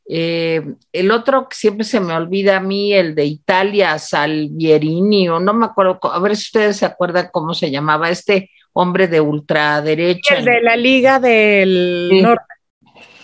[0.07, 5.39] Eh, el otro que siempre se me olvida a mí, el de Italia, Salvierini, o
[5.39, 9.21] no me acuerdo, a ver si ustedes se acuerdan cómo se llamaba este hombre de
[9.21, 10.35] ultraderecha.
[10.35, 12.21] El de la Liga del sí.
[12.21, 12.43] Norte.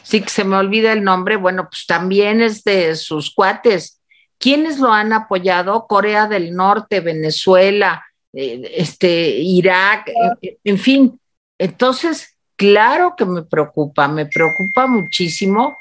[0.04, 4.02] Sí, que se me olvida el nombre, bueno, pues también es de sus cuates.
[4.38, 5.86] ¿Quiénes lo han apoyado?
[5.88, 8.04] Corea del Norte, Venezuela,
[8.34, 10.10] eh, este, Irak,
[10.42, 11.20] eh, en fin.
[11.60, 15.78] Entonces, claro que me preocupa, me preocupa muchísimo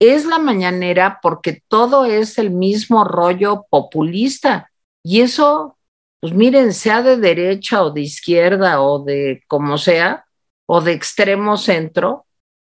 [0.00, 4.70] es la mañanera porque todo es el mismo rollo populista.
[5.04, 5.76] Y eso,
[6.20, 10.24] pues miren, sea de derecha o de izquierda o de como sea,
[10.66, 12.26] o de extremo centro,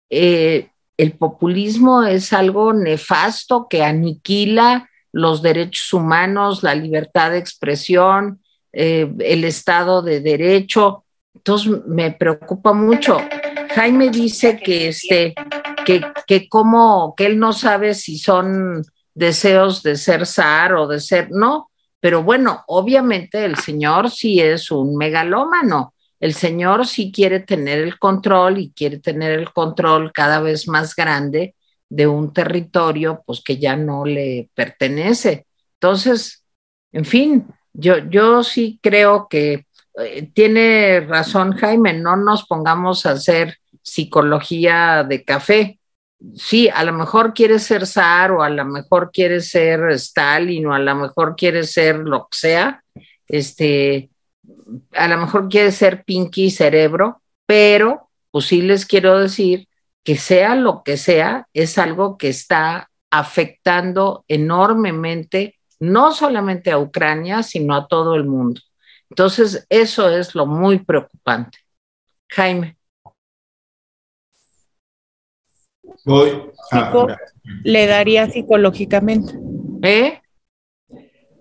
[0.09, 8.41] eh, el populismo es algo nefasto que aniquila los derechos humanos, la libertad de expresión,
[8.73, 11.05] eh, el Estado de Derecho.
[11.33, 13.17] Entonces me preocupa mucho.
[13.75, 15.33] Jaime dice que este,
[16.27, 18.83] que, como, que él no sabe si son
[19.13, 21.69] deseos de ser zar o de ser, no,
[21.99, 27.97] pero bueno, obviamente el señor sí es un megalómano, el señor sí quiere tener el
[27.99, 31.55] control y quiere tener el control cada vez más grande
[31.89, 35.45] de un territorio pues que ya no le pertenece.
[35.73, 36.45] Entonces,
[36.91, 39.65] en fin, yo, yo sí creo que
[39.99, 45.79] eh, tiene razón Jaime, no nos pongamos a hacer psicología de café.
[46.35, 50.73] Sí, a lo mejor quiere ser zar o a lo mejor quiere ser Stalin o
[50.73, 52.83] a lo mejor quiere ser lo que sea,
[53.27, 54.09] este,
[54.93, 59.67] a lo mejor quiere ser Pinky Cerebro, pero pues sí les quiero decir
[60.03, 67.41] que sea lo que sea, es algo que está afectando enormemente no solamente a Ucrania,
[67.43, 68.61] sino a todo el mundo.
[69.09, 71.57] Entonces, eso es lo muy preocupante.
[72.29, 72.77] Jaime.
[76.05, 76.51] Voy.
[76.69, 77.07] Psico,
[77.63, 79.33] le daría psicológicamente.
[79.83, 80.21] ¿Eh?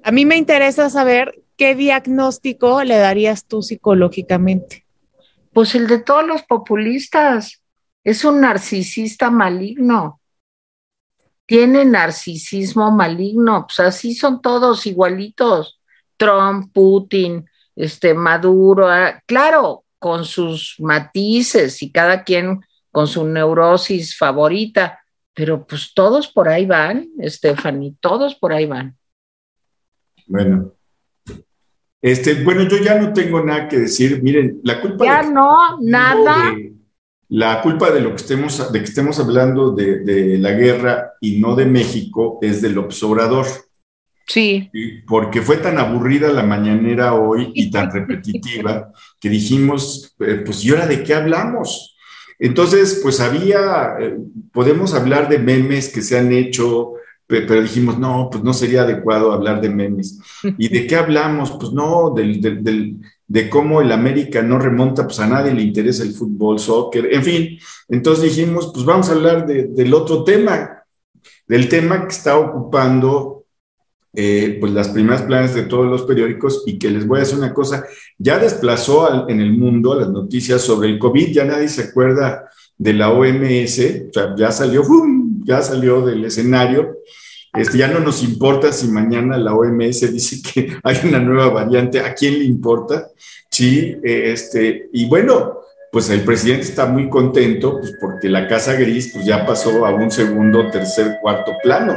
[0.02, 4.86] A mí me interesa saber qué diagnóstico le darías tú psicológicamente.
[5.52, 7.62] Pues el de todos los populistas.
[8.02, 10.20] Es un narcisista maligno.
[11.44, 13.66] Tiene narcisismo maligno.
[13.66, 15.80] Pues así son todos igualitos.
[16.16, 17.46] Trump, Putin,
[17.76, 18.88] este Maduro,
[19.26, 25.00] claro, con sus matices y cada quien con su neurosis favorita,
[25.34, 28.96] pero pues todos por ahí van, Stephanie, todos por ahí van.
[30.26, 30.72] Bueno.
[32.02, 34.22] Este, bueno, yo ya no tengo nada que decir.
[34.22, 35.04] Miren, la culpa.
[35.04, 36.52] Ya de, no, nada.
[36.52, 36.72] De,
[37.28, 41.38] la culpa de lo que estemos, de que estemos hablando de, de, la guerra y
[41.38, 43.46] no de México es del observador.
[44.26, 44.70] Sí.
[45.06, 50.70] Porque fue tan aburrida la mañanera hoy y tan repetitiva que dijimos, eh, pues, ¿y
[50.70, 51.96] ahora de qué hablamos?
[52.40, 54.16] Entonces, pues había, eh,
[54.50, 56.94] podemos hablar de memes que se han hecho,
[57.26, 60.18] pero dijimos, no, pues no sería adecuado hablar de memes.
[60.58, 61.52] ¿Y de qué hablamos?
[61.52, 62.96] Pues no, del, del,
[63.28, 67.22] de cómo el América no remonta, pues a nadie le interesa el fútbol, soccer, en
[67.22, 67.58] fin.
[67.88, 70.82] Entonces dijimos, pues vamos a hablar de, del otro tema,
[71.46, 73.39] del tema que está ocupando
[74.12, 77.38] eh, pues las primeras planas de todos los periódicos y que les voy a decir
[77.38, 77.84] una cosa,
[78.18, 82.50] ya desplazó al, en el mundo las noticias sobre el COVID, ya nadie se acuerda
[82.76, 85.42] de la OMS, o sea, ya salió, ¡fum!
[85.44, 86.96] ya salió del escenario,
[87.52, 92.00] este, ya no nos importa si mañana la OMS dice que hay una nueva variante,
[92.00, 93.08] ¿a quién le importa?
[93.50, 99.10] Sí, este, y bueno, pues el presidente está muy contento, pues porque la Casa Gris
[99.12, 101.96] pues ya pasó a un segundo, tercer, cuarto plano.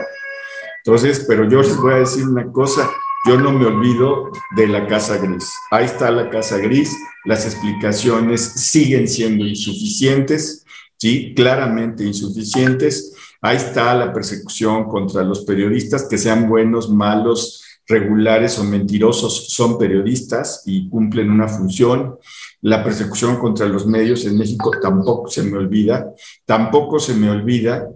[0.85, 2.89] Entonces, pero yo les voy a decir una cosa,
[3.25, 5.49] yo no me olvido de la Casa Gris.
[5.71, 10.65] Ahí está la Casa Gris, las explicaciones siguen siendo insuficientes,
[10.97, 11.33] ¿sí?
[11.33, 13.13] Claramente insuficientes.
[13.41, 19.77] Ahí está la persecución contra los periodistas, que sean buenos, malos, regulares o mentirosos, son
[19.77, 22.17] periodistas y cumplen una función.
[22.61, 26.13] La persecución contra los medios en México tampoco se me olvida.
[26.45, 27.87] Tampoco se me olvida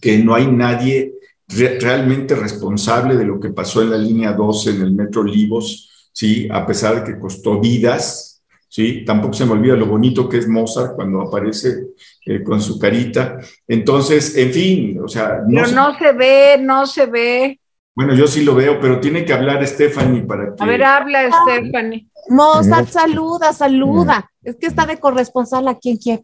[0.00, 1.14] que no hay nadie
[1.48, 6.48] realmente responsable de lo que pasó en la línea 12 en el Metro Olivos, ¿sí?
[6.50, 9.04] A pesar de que costó vidas, ¿sí?
[9.04, 11.88] Tampoco se me olvida lo bonito que es Mozart cuando aparece
[12.26, 13.38] eh, con su carita.
[13.68, 15.40] Entonces, en fin, o sea...
[15.46, 17.60] No pero no se ve, no se ve.
[17.94, 20.62] Bueno, yo sí lo veo, pero tiene que hablar Stephanie para que...
[20.62, 22.08] A ver, habla Stephanie.
[22.28, 24.30] Mozart, saluda, saluda.
[24.42, 26.20] Es que está de corresponsal aquí en Kiev.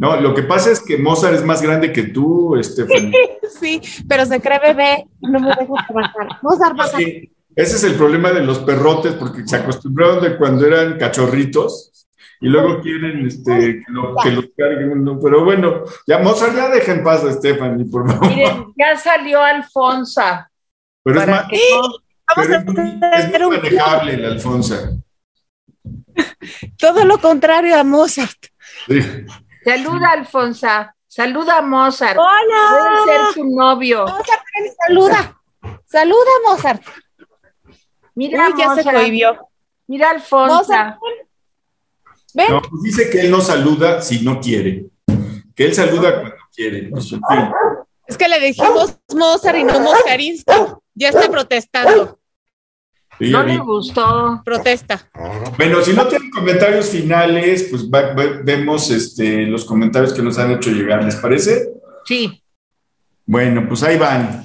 [0.00, 3.12] No, lo que pasa es que Mozart es más grande que tú, Stephanie.
[3.60, 6.38] sí, pero se cree bebé, no me dejo trabajar.
[6.40, 10.66] Mozart, va sí, Ese es el problema de los perrotes, porque se acostumbraron de cuando
[10.66, 12.06] eran cachorritos
[12.40, 13.92] y luego quieren este, que,
[14.30, 15.18] los carguen.
[15.22, 18.26] Pero bueno, ya Mozart ya deja en paz a Stephanie, por favor.
[18.26, 20.50] Miren, ya salió Alfonsa.
[21.04, 21.44] Pero es más,
[22.34, 24.96] Vamos a es, muy manejable la Alfonsa.
[26.78, 28.46] Todo lo contrario a Mozart.
[28.88, 29.02] Sí.
[29.64, 30.94] Saluda, Alfonsa.
[31.06, 32.16] Saluda a Mozart.
[32.16, 33.02] Hola.
[33.04, 34.04] Puede ser su novio.
[34.06, 34.42] Mozart,
[34.86, 35.40] saluda.
[35.86, 36.82] Saluda, Mozart.
[38.14, 39.48] Mira, Uy, ya se prohibió.
[39.88, 40.22] Mira.
[40.30, 40.98] Mozart,
[42.34, 42.52] ven.
[42.52, 44.86] No, pues dice que él no saluda si no quiere.
[45.54, 46.88] Que él saluda cuando quiere.
[46.90, 47.12] Pues,
[48.06, 50.82] es que le dijimos Mozart y no Moscarisco.
[50.94, 52.19] Ya está protestando
[53.20, 54.40] no le gustó.
[54.44, 55.08] Protesta.
[55.56, 57.88] Bueno, si no tienen comentarios finales, pues
[58.44, 61.68] vemos este, los comentarios que nos han hecho llegar, ¿les parece?
[62.04, 62.42] Sí.
[63.26, 64.44] Bueno, pues ahí van.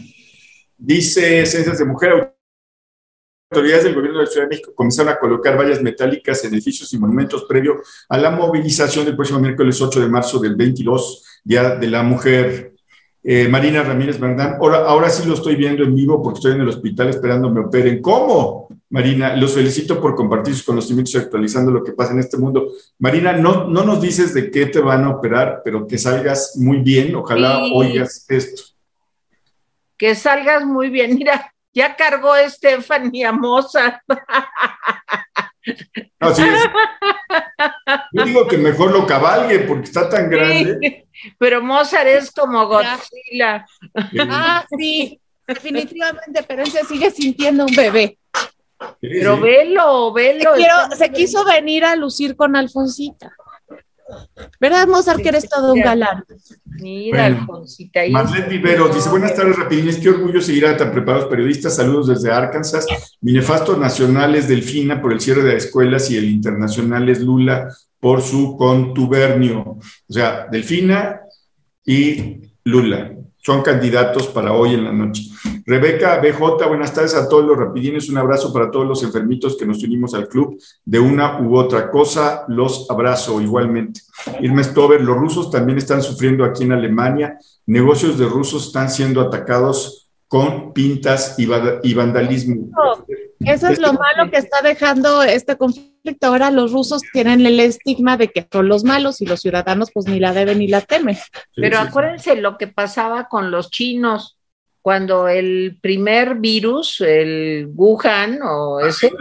[0.78, 2.36] Dice Ciencias de Mujer,
[3.50, 6.92] autoridades del gobierno de la Ciudad de México comenzaron a colocar vallas metálicas en edificios
[6.94, 11.76] y monumentos previo a la movilización del próximo miércoles 8 de marzo del 22, Día
[11.76, 12.75] de la Mujer.
[13.28, 16.62] Eh, Marina Ramírez Bernán, ahora, ahora sí lo estoy viendo en vivo porque estoy en
[16.62, 18.00] el hospital esperando me operen.
[18.00, 18.68] ¿Cómo?
[18.92, 22.72] Marina, los felicito por compartir sus conocimientos y actualizando lo que pasa en este mundo.
[23.00, 26.78] Marina, no, no nos dices de qué te van a operar, pero que salgas muy
[26.78, 27.16] bien.
[27.16, 28.62] Ojalá oigas esto.
[29.98, 31.16] Que salgas muy bien.
[31.16, 34.04] Mira, ya cargó Estefanía Mozart.
[36.20, 36.64] Así es.
[38.14, 41.08] Yo digo que mejor lo cabalgue porque está tan grande.
[41.38, 43.66] pero Mozart es como Godzilla.
[44.30, 48.18] Ah, sí, definitivamente, pero él se sigue sintiendo un bebé.
[49.00, 50.52] Pero velo, velo.
[50.96, 53.32] se quiso venir a lucir con Alfonsita.
[54.60, 56.24] ¿Verdad, Mozart, que eres todo un galán?
[56.80, 58.02] Mira, Alfonsita.
[58.10, 62.32] Marlene Vivero dice, buenas tardes, rapidines, qué orgullo seguir a tan preparados periodistas, saludos desde
[62.32, 62.86] Arkansas.
[63.22, 67.70] Mi nefasto nacional es Delfina por el cierre de escuelas y el internacional es Lula
[68.00, 69.62] por su contubernio.
[70.08, 71.22] O sea, Delfina
[71.86, 75.24] y Lula son candidatos para hoy en la noche.
[75.68, 79.66] Rebeca BJ, buenas tardes a todos los rapidines, un abrazo para todos los enfermitos que
[79.66, 84.02] nos unimos al club de una u otra cosa, los abrazo igualmente.
[84.42, 89.22] Irma Stover, los rusos también están sufriendo aquí en Alemania, negocios de rusos están siendo
[89.22, 92.70] atacados con pintas y, vandalismo.
[93.40, 96.28] Eso es lo malo que está dejando este conflicto.
[96.28, 100.06] Ahora los rusos tienen el estigma de que son los malos y los ciudadanos pues
[100.06, 101.18] ni la deben ni la temen.
[101.56, 104.36] Pero acuérdense lo que pasaba con los chinos
[104.86, 109.12] cuando el primer virus, el Wuhan o ah, ese,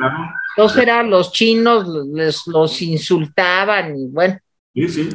[0.55, 4.39] entonces eran los chinos, les, los insultaban y bueno.
[4.75, 5.09] Sí, sí.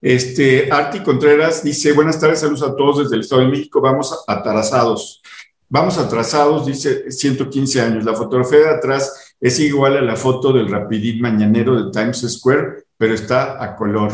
[0.00, 4.22] Este, Arti Contreras dice, buenas tardes, saludos a todos desde el Estado de México, vamos
[4.28, 5.20] atrasados.
[5.68, 8.04] Vamos atrasados, dice 115 años.
[8.04, 12.84] La fotografía de atrás es igual a la foto del rapidín mañanero de Times Square,
[12.96, 14.12] pero está a color.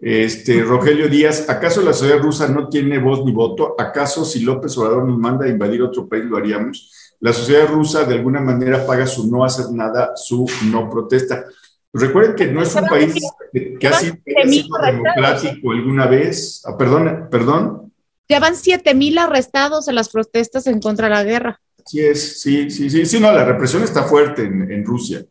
[0.00, 3.74] Este, Rogelio Díaz, ¿acaso la sociedad rusa no tiene voz ni voto?
[3.78, 6.92] ¿Acaso si López Obrador nos manda a invadir otro país lo haríamos?
[7.20, 11.46] La sociedad rusa de alguna manera paga su no hacer nada, su no protesta.
[11.92, 13.14] Recuerden que no es un país
[13.52, 16.62] que, ha sido, democrático alguna vez.
[16.64, 17.92] Ah, perdón, perdón.
[18.28, 21.60] Llevan siete mil arrestados en las protestas en contra de la guerra.
[21.84, 25.24] Sí, es, sí, sí, sí, sí, no, la represión está fuerte en, en Rusia,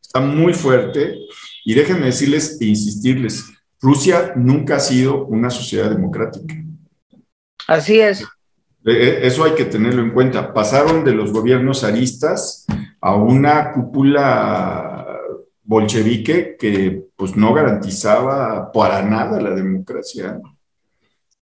[0.00, 1.18] está muy fuerte.
[1.64, 3.44] Y déjenme decirles e insistirles,
[3.84, 6.54] Rusia nunca ha sido una sociedad democrática.
[7.68, 8.24] Así es.
[8.82, 10.54] E, e, eso hay que tenerlo en cuenta.
[10.54, 12.64] Pasaron de los gobiernos zaristas
[12.98, 15.06] a una cúpula
[15.62, 20.40] bolchevique que pues no garantizaba para nada la democracia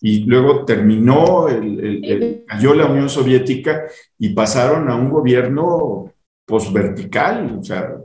[0.00, 3.84] y luego terminó, el, cayó la Unión Soviética
[4.18, 6.12] y pasaron a un gobierno
[6.44, 7.98] posvertical, o sea.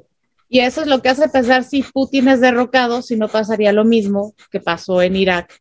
[0.49, 3.85] Y eso es lo que hace pensar si Putin es derrocado, si no pasaría lo
[3.85, 5.59] mismo que pasó en Irak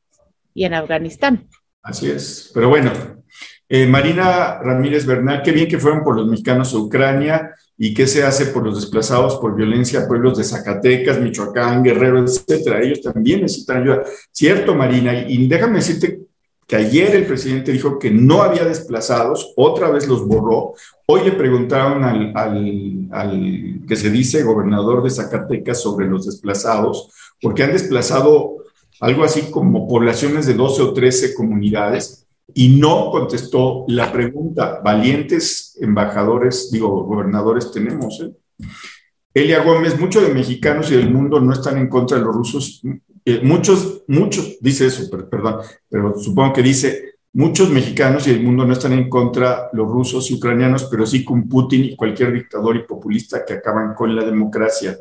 [0.55, 1.49] y en Afganistán.
[1.83, 2.93] Así es, pero bueno,
[3.69, 8.07] eh, Marina Ramírez Bernal, qué bien que fueron por los mexicanos a Ucrania, ¿Y qué
[8.07, 12.81] se hace por los desplazados por violencia, pueblos de Zacatecas, Michoacán, Guerrero, etcétera?
[12.83, 14.03] Ellos también necesitan ayuda.
[14.33, 16.21] Cierto, Marina, y déjame decirte
[16.67, 20.75] que ayer el presidente dijo que no había desplazados, otra vez los borró.
[21.07, 27.11] Hoy le preguntaron al, que se dice gobernador de Zacatecas sobre los desplazados,
[27.41, 28.57] porque han desplazado
[29.01, 34.81] algo así como poblaciones de 12 o 13 comunidades y no contestó la pregunta.
[34.83, 38.21] Valientes embajadores, digo, gobernadores tenemos.
[38.21, 38.33] ¿eh?
[39.35, 42.83] Elia Gómez, muchos de mexicanos y del mundo no están en contra de los rusos.
[43.43, 45.57] Muchos, muchos, dice eso, perdón,
[45.89, 50.31] pero supongo que dice, muchos mexicanos y del mundo no están en contra los rusos
[50.31, 54.25] y ucranianos, pero sí con Putin y cualquier dictador y populista que acaban con la
[54.25, 54.97] democracia.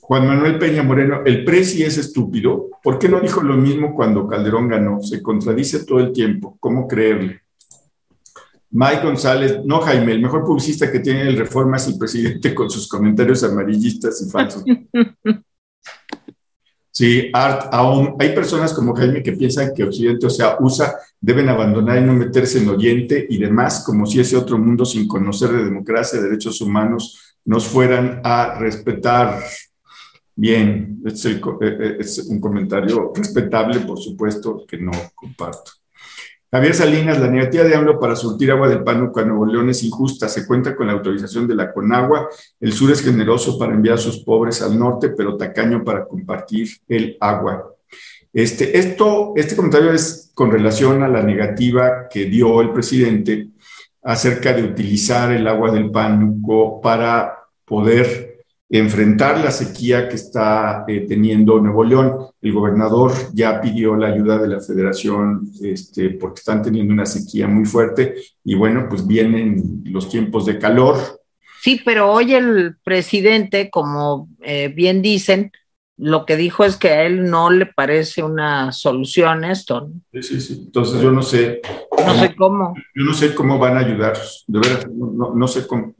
[0.00, 2.70] Juan Manuel Peña Moreno, el presi es estúpido.
[2.82, 5.02] ¿Por qué no dijo lo mismo cuando Calderón ganó?
[5.02, 6.56] Se contradice todo el tiempo.
[6.58, 7.42] ¿Cómo creerle?
[8.70, 12.68] Mike González, no Jaime, el mejor publicista que tiene el Reforma es el presidente con
[12.68, 14.64] sus comentarios amarillistas y falsos.
[16.96, 21.48] Sí, Art, aún hay personas como Jaime que piensan que Occidente, o sea, USA, deben
[21.48, 25.50] abandonar y no meterse en Oriente y demás, como si ese otro mundo sin conocer
[25.50, 29.42] de democracia, de derechos humanos, nos fueran a respetar.
[30.36, 35.72] Bien, es, eh, eh, es un comentario respetable, por supuesto, que no comparto.
[36.54, 39.82] Javier Salinas, la negativa de AMLO para surtir agua del Pánuco a Nuevo León es
[39.82, 40.28] injusta.
[40.28, 42.28] Se cuenta con la autorización de la Conagua.
[42.60, 46.68] El sur es generoso para enviar a sus pobres al norte, pero tacaño para compartir
[46.86, 47.74] el agua.
[48.32, 53.48] Este, esto, este comentario es con relación a la negativa que dio el presidente
[54.04, 58.33] acerca de utilizar el agua del Pánuco para poder
[58.78, 62.26] enfrentar la sequía que está eh, teniendo Nuevo León.
[62.42, 67.46] El gobernador ya pidió la ayuda de la federación este, porque están teniendo una sequía
[67.46, 70.96] muy fuerte y bueno, pues vienen los tiempos de calor.
[71.62, 75.52] Sí, pero hoy el presidente, como eh, bien dicen,
[75.96, 79.88] lo que dijo es que a él no le parece una solución esto.
[80.12, 80.62] Sí, sí, sí.
[80.66, 81.60] Entonces yo no sé.
[82.04, 82.74] No sé cómo.
[82.92, 84.18] Yo no sé cómo van a ayudar.
[84.48, 85.94] De verdad, no sé cómo.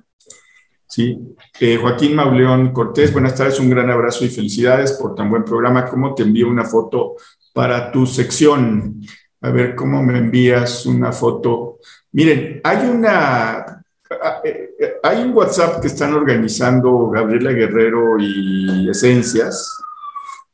[0.95, 1.19] Sí.
[1.59, 5.87] Eh, Joaquín Mauleón Cortés, buenas tardes, un gran abrazo y felicidades por tan buen programa.
[5.87, 7.17] ¿Cómo te envío una foto
[7.53, 9.01] para tu sección?
[9.41, 11.81] A ver, ¿cómo me envías una foto?
[12.13, 13.83] Miren, hay una,
[14.45, 14.71] eh,
[15.03, 19.77] hay un WhatsApp que están organizando Gabriela Guerrero y Esencias.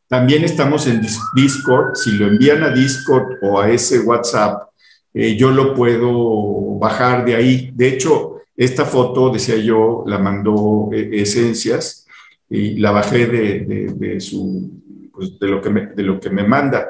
[0.09, 1.03] También estamos en
[1.35, 1.97] Discord.
[1.97, 4.71] Si lo envían a Discord o a ese WhatsApp,
[5.13, 7.71] eh, yo lo puedo bajar de ahí.
[7.75, 8.30] De hecho,
[8.61, 12.07] esta foto, decía yo, la mandó eh, Esencias
[12.47, 14.71] y la bajé de, su,
[15.11, 16.87] pues, de, lo que me, de lo que me manda.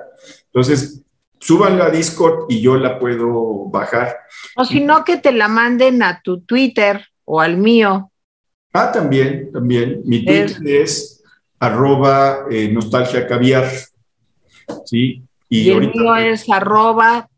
[0.47, 1.01] Entonces,
[1.38, 4.16] súbanla a Discord y yo la puedo bajar.
[4.56, 8.10] O si no, que te la manden a tu Twitter o al mío.
[8.72, 10.02] Ah, también, también.
[10.05, 11.22] Mi Twitter es,
[11.60, 13.70] arroba eh, nostalgia caviar.
[14.86, 15.22] ¿sí?
[15.48, 17.28] Y, el mío es arroba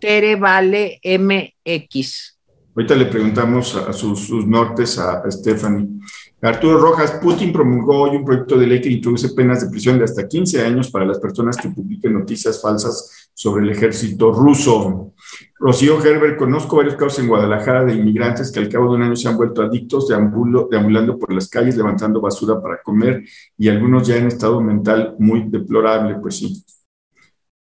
[0.00, 2.37] terevale mx.
[2.78, 5.98] Ahorita le preguntamos a sus, nortes a, Stephanie.
[6.40, 10.04] Arturo Rojas, Putin promulgó hoy un proyecto de ley que introduce penas de prisión de
[10.04, 15.12] hasta 15 años para las personas que publiquen noticias falsas sobre el ejército ruso.
[15.58, 19.16] Rocío Gerber, conozco varios casos en Guadalajara de inmigrantes que al cabo de un año
[19.16, 23.24] se han vuelto adictos, deambulando por las calles, levantando basura para comer
[23.56, 26.64] y algunos ya en estado mental muy deplorable, pues sí.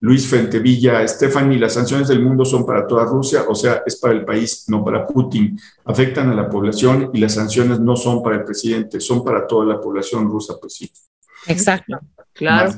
[0.01, 4.13] Luis Fentevilla, Stephanie, las sanciones del mundo son para toda Rusia, o sea, es para
[4.13, 5.59] el país, no para Putin.
[5.83, 9.65] Afectan a la población y las sanciones no son para el presidente, son para toda
[9.65, 10.89] la población rusa, pues sí.
[11.47, 11.99] Exacto,
[12.33, 12.71] claro.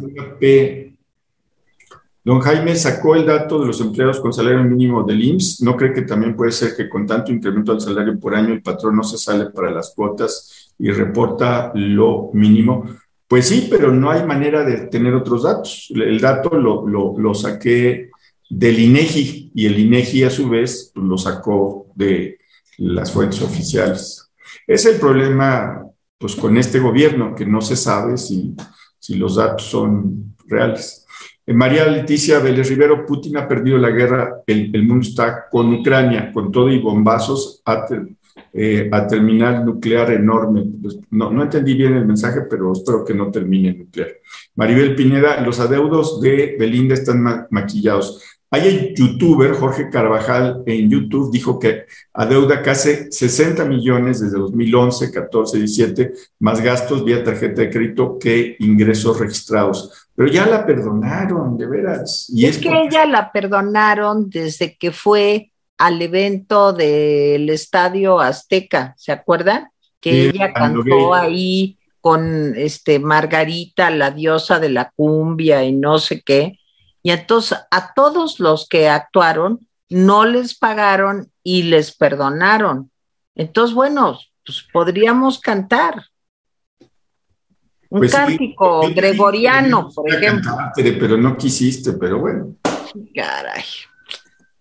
[2.23, 5.61] Don Jaime sacó el dato de los empleados con salario mínimo del IMSS.
[5.63, 8.61] ¿No cree que también puede ser que con tanto incremento al salario por año el
[8.61, 12.85] patrón no se sale para las cuotas y reporta lo mínimo?
[13.31, 15.89] Pues sí, pero no hay manera de tener otros datos.
[15.95, 18.09] El dato lo, saqué
[18.49, 22.39] del INEGI y el INEGI a su vez pues, lo sacó de
[22.79, 24.29] las fuentes oficiales.
[24.67, 25.81] Es el problema
[26.17, 28.53] pues con este gobierno que no se sabe si,
[28.99, 31.05] si los datos son reales.
[31.45, 35.73] Eh, María Leticia Vélez Rivero, Putin ha perdido la guerra, el, el, mundo está con
[35.73, 37.61] Ucrania, con todo y bombazos,
[38.53, 40.65] eh, a terminal nuclear enorme.
[40.81, 44.09] Pues, no, no entendí bien el mensaje, pero espero que no termine nuclear.
[44.55, 48.21] Maribel Pineda, los adeudos de Belinda están maquillados.
[48.53, 55.09] Hay un youtuber, Jorge Carvajal, en YouTube dijo que adeuda casi 60 millones desde 2011,
[55.09, 60.09] 14, 17, más gastos vía tarjeta de crédito que ingresos registrados.
[60.13, 62.29] Pero ya la perdonaron, de veras.
[62.29, 65.50] Y es, que ella la perdonaron desde que fue
[65.81, 69.69] al evento del Estadio Azteca, ¿se acuerdan?
[69.99, 75.97] Que Sí, ella cantó ahí con este Margarita, la diosa de la cumbia y no
[75.97, 76.59] sé qué.
[77.01, 82.91] Y entonces a todos los que actuaron no les pagaron y les perdonaron.
[83.33, 86.05] Entonces, bueno, pues podríamos cantar.
[87.89, 90.55] Un Pues cántico gregoriano, por ejemplo.
[90.75, 92.55] Pero no quisiste, pero bueno.
[93.15, 93.63] Caray.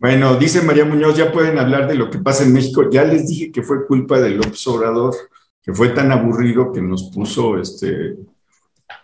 [0.00, 2.88] Bueno, dice María Muñoz, ya pueden hablar de lo que pasa en México.
[2.90, 5.14] Ya les dije que fue culpa de López Obrador,
[5.62, 8.16] que fue tan aburrido que nos puso, este,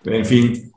[0.05, 0.73] en fin.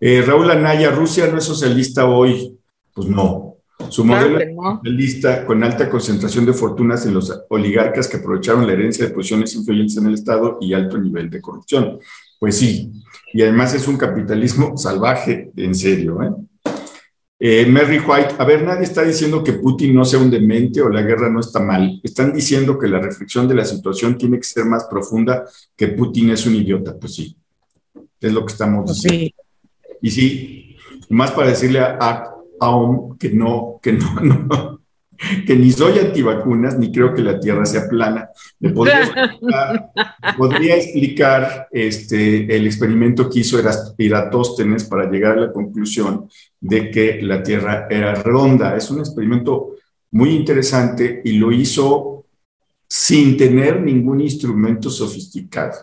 [0.00, 2.58] Eh, Raúl Anaya, Rusia no es socialista hoy.
[2.94, 3.56] Pues no.
[3.90, 4.76] Su Claro modelo no.
[4.78, 9.54] socialista con alta concentración de fortunas en los oligarcas que aprovecharon la herencia de posiciones
[9.54, 11.98] influyentes en el Estado y alto nivel de corrupción.
[12.38, 12.90] Pues sí,
[13.34, 16.22] y además es un capitalismo salvaje, en serio.
[16.22, 16.30] ¿eh?
[17.42, 20.90] Eh, Mary White, a ver, nadie está diciendo que Putin no sea un demente o
[20.90, 21.98] la guerra no está mal.
[22.04, 25.44] Están diciendo que la reflexión de la situación tiene que ser más profunda,
[25.74, 26.94] que Putin es un idiota.
[27.00, 27.34] Pues sí,
[28.20, 29.26] es lo que estamos Pues diciendo.
[29.26, 29.96] sí.
[30.02, 30.76] Y sí,
[31.08, 32.34] más para decirle a, a
[33.18, 34.79] que no, que no, no,
[35.46, 38.30] que ni soy antivacunas, ni creo que la Tierra sea plana.
[38.58, 39.90] Le podría explicar,
[40.36, 43.58] podría explicar este, el experimento que hizo
[43.98, 46.28] Eratóstenes para llegar a la conclusión
[46.60, 48.76] de que la Tierra era redonda.
[48.76, 49.76] Es un experimento
[50.10, 52.24] muy interesante y lo hizo
[52.88, 55.78] sin tener ningún instrumento sofisticado,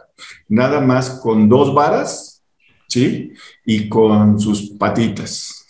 [0.49, 2.43] nada más con dos varas,
[2.89, 3.31] ¿sí?
[3.65, 5.65] Y con sus patitas.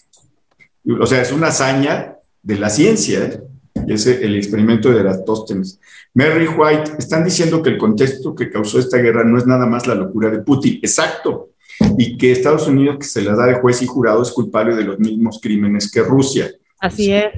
[0.99, 3.46] O sea, es una hazaña de la ciencia, ¿eh?
[3.87, 5.79] Y es el experimento de Eratóstenes.
[6.13, 9.87] Mary White, están diciendo que el contexto que causó esta guerra no es nada más
[9.87, 10.79] la locura de Putin.
[10.83, 11.51] Exacto.
[11.97, 14.83] Y que Estados Unidos, que se la da de juez y jurado, es culpable de
[14.83, 16.51] los mismos crímenes que Rusia.
[16.79, 17.31] Así es.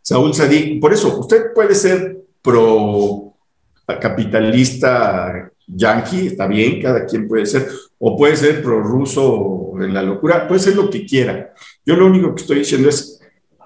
[0.00, 3.34] Saúl Sadí, por eso, usted puede ser pro
[4.00, 10.02] capitalista yanqui, está bien, cada quien puede ser, o puede ser pro ruso en la
[10.02, 11.52] locura, puede ser lo que quiera.
[11.84, 13.15] Yo lo único que estoy diciendo es,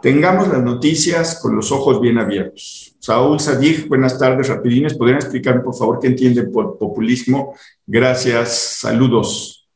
[0.02, 2.94] tengamos las noticias con los ojos bien abiertos.
[2.98, 7.54] Saúl Sadig, buenas tardes, rapidines, ¿podrían explicarme por favor qué entienden por populismo?
[7.86, 9.68] Gracias, saludos.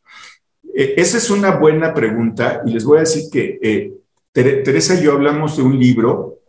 [0.75, 3.93] Eh, esa es una buena pregunta y les voy a decir que eh,
[4.33, 6.41] Tere- Teresa y yo hablamos de un libro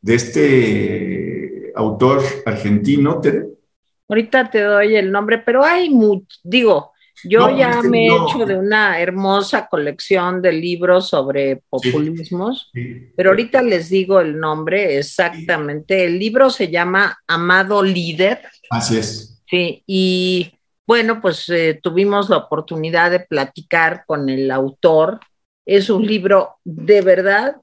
[0.00, 3.46] de este autor argentino, Tere.
[4.08, 6.89] Ahorita te doy el nombre, pero hay mucho, digo,
[7.24, 8.28] yo No, ya es que me he no.
[8.28, 12.70] hecho de una hermosa colección de libros sobre populismos,
[13.16, 16.04] pero ahorita les digo el nombre exactamente.
[16.04, 18.40] El libro se llama Amado Líder,
[18.70, 19.42] Así es.
[19.48, 20.52] sí, y
[20.86, 25.20] bueno, pues eh, tuvimos la oportunidad de platicar con el autor.
[25.64, 27.56] Es un libro de verdad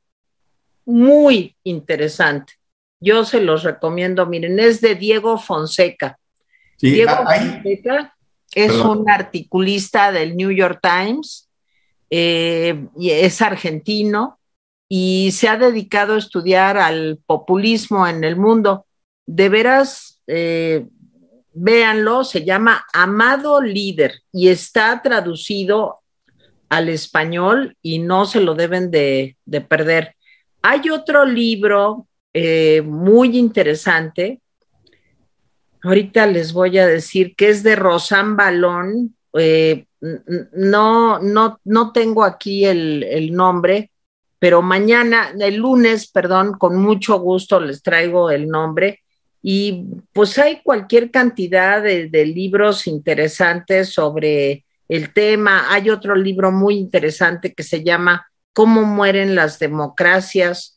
[0.85, 2.53] muy interesante.
[2.99, 6.17] Yo se los recomiendo, miren, es de Diego Fonseca.
[6.79, 8.16] Diego ah, Fonseca
[8.57, 8.99] es Perdón.
[9.01, 11.47] un articulista del New York Times,
[12.09, 14.39] eh, y es argentino
[14.89, 18.87] y se ha dedicado a estudiar al populismo en el mundo.
[19.27, 20.87] De veras, eh,
[21.53, 25.99] véanlo, se llama Amado Líder y está traducido
[26.69, 30.15] al español y no se lo deben de, de perder.
[30.63, 34.41] Hay otro libro eh, muy interesante
[35.87, 39.15] Ahorita les voy a decir que es de Rosan Balón.
[39.39, 39.85] Eh,
[40.51, 43.91] no, no, no tengo aquí el, el, nombre,
[44.37, 48.99] pero mañana, el lunes, perdón, con mucho gusto les traigo el nombre.
[49.41, 55.73] Y pues hay cualquier cantidad de libros interesantes sobre el tema.
[55.73, 60.76] Hay otro libro muy interesante que se llama Cómo mueren las democracias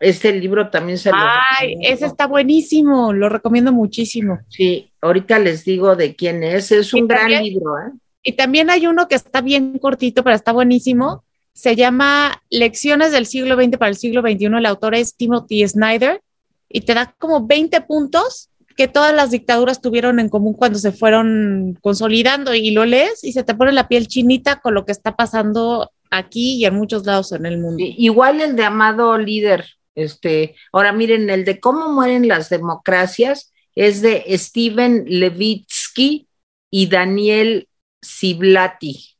[0.00, 4.40] este libro también se Ay, ese está buenísimo, lo recomiendo muchísimo.
[4.48, 7.78] Sí, ahorita les digo de quién es, es un también, gran libro.
[7.78, 7.92] ¿eh?
[8.22, 11.24] Y también hay uno que está bien cortito, pero está buenísimo.
[11.52, 14.46] Se llama Lecciones del siglo XX para el siglo XXI.
[14.46, 16.22] El autor es Timothy Snyder
[16.70, 20.92] y te da como 20 puntos que todas las dictaduras tuvieron en común cuando se
[20.92, 24.92] fueron consolidando y lo lees y se te pone la piel chinita con lo que
[24.92, 27.76] está pasando aquí y en muchos lados en el mundo.
[27.78, 34.02] Igual el de Amado Líder, este, ahora miren, el de cómo mueren las democracias es
[34.02, 36.28] de Steven Levitsky
[36.70, 37.68] y Daniel
[38.04, 39.16] Ciblati.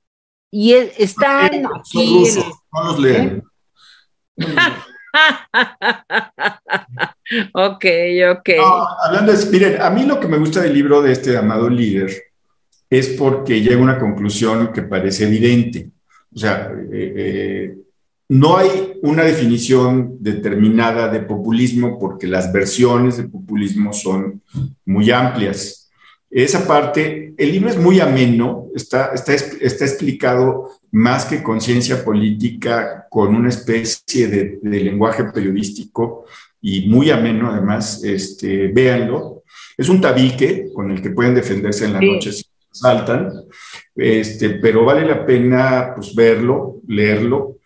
[0.50, 2.18] Y es, están no, aquí.
[2.18, 2.52] Rusos, el...
[2.72, 3.42] No los lean.
[7.54, 7.84] ok,
[8.32, 8.48] ok.
[8.56, 11.68] No, hablando de, miren, a mí lo que me gusta del libro de este amado
[11.68, 12.10] líder
[12.88, 15.90] es porque llega a una conclusión que parece evidente.
[16.34, 17.76] O sea, eh, eh,
[18.30, 24.40] no hay una definición determinada de populismo porque las versiones de populismo son
[24.84, 25.90] muy amplias.
[26.30, 33.08] Esa parte, el libro es muy ameno, está, está, está explicado más que conciencia política
[33.10, 36.24] con una especie de, lenguaje periodístico
[36.62, 39.42] y muy ameno además, este, véanlo.
[39.76, 43.32] Es un tabique con el que pueden defenderse en la noche si saltan,
[43.96, 47.56] este, pero vale la pena pues, verlo, leerlo,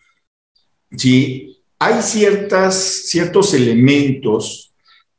[0.97, 1.55] ¿sí?
[1.79, 4.73] hay ciertas, ciertos elementos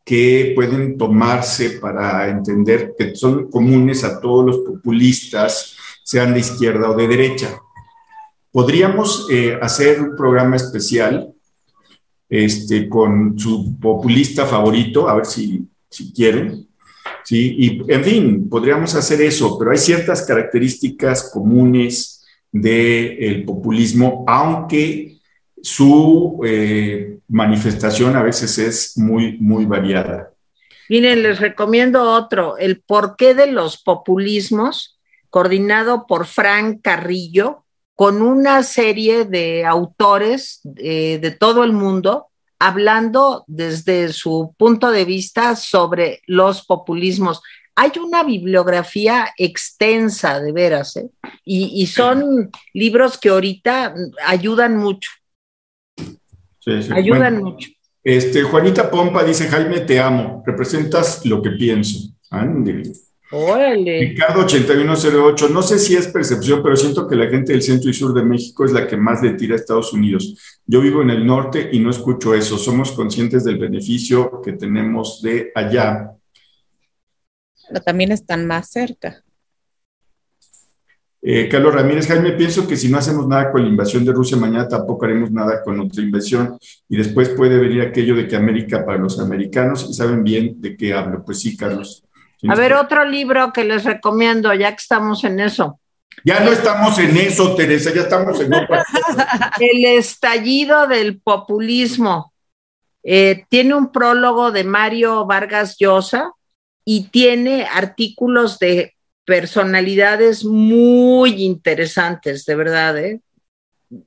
[0.04, 6.90] que pueden tomarse para entender que son comunes a todos los populistas, sean de izquierda
[6.90, 7.60] o de derecha.
[8.52, 11.32] Podríamos eh, hacer un programa especial
[12.28, 16.68] este, con su populista favorito, a ver si, si quieren.
[17.24, 17.56] ¿sí?
[17.58, 25.15] Y, en fin, podríamos hacer eso, pero hay ciertas características comunes del populismo, aunque
[25.66, 30.30] su eh, manifestación a veces es muy, muy variada.
[30.88, 37.64] Miren, les recomiendo otro, El porqué de los populismos, coordinado por Frank Carrillo,
[37.96, 42.28] con una serie de autores eh, de todo el mundo,
[42.60, 47.42] hablando desde su punto de vista sobre los populismos.
[47.74, 51.08] Hay una bibliografía extensa, de veras, ¿eh?
[51.44, 53.94] y, son libros que ahorita
[54.24, 55.10] ayudan mucho.
[56.92, 57.70] Ayudan mucho.
[58.02, 61.98] Este, Juanita Pompa dice, Jaime, te amo, representas lo que pienso.
[64.08, 67.94] Ricardo 8108, no sé si es percepción, pero siento que la gente del centro y
[67.94, 70.60] sur de México es la que más le tira a Estados Unidos.
[70.64, 72.56] Yo vivo en el norte y no escucho eso.
[72.56, 76.12] Somos conscientes del beneficio que tenemos de allá.
[77.68, 79.24] Pero también están más cerca.
[81.28, 84.36] Eh, Carlos Ramírez, Jaime, pienso que si no hacemos nada con la invasión de Rusia,
[84.36, 86.56] mañana tampoco haremos nada con otra invasión
[86.88, 90.76] y después puede venir aquello de que América para los americanos y saben bien de
[90.76, 91.24] qué hablo.
[91.24, 92.04] Pues sí, Carlos.
[92.46, 95.80] A ver, otro libro que les recomiendo, ya que estamos en eso.
[96.24, 98.84] Ya no estamos en eso, Teresa, ya estamos en otra.
[99.58, 102.32] El estallido del populismo.
[103.02, 106.30] Eh, tiene un prólogo de Mario Vargas Llosa
[106.84, 108.95] y tiene artículos de
[109.26, 113.20] personalidades muy interesantes, de verdad, ¿eh?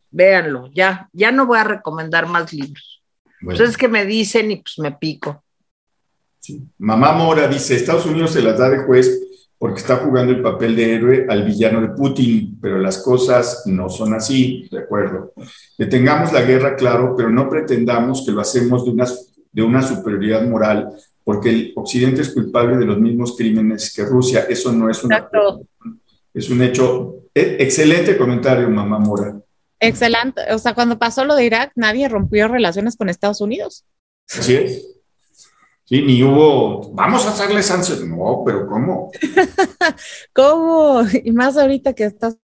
[0.09, 3.03] Véanlo, ya, ya no voy a recomendar más libros.
[3.41, 5.43] Entonces que me dicen y pues me pico.
[6.77, 9.19] Mamá Mora dice, Estados Unidos se las da de juez
[9.57, 13.89] porque está jugando el papel de héroe al villano de Putin, pero las cosas no
[13.89, 15.33] son así, de acuerdo.
[15.77, 19.05] Detengamos la guerra, claro, pero no pretendamos que lo hacemos de una,
[19.51, 20.89] de una superioridad moral
[21.29, 24.47] porque el Occidente es culpable de los mismos crímenes que Rusia.
[24.49, 25.13] Eso no es un
[26.33, 27.17] es un hecho.
[27.35, 29.39] E, excelente comentario, mamá Mora.
[29.79, 30.41] Excelente.
[30.51, 33.85] O sea, cuando pasó lo de Irak, nadie rompió relaciones con Estados Unidos.
[34.27, 34.87] Así es.
[35.85, 38.07] Sí, ni hubo, vamos a hacerle sanciones.
[38.07, 39.11] No, pero ¿cómo?
[40.33, 41.03] ¿Cómo?
[41.23, 42.39] Y más ahorita que estás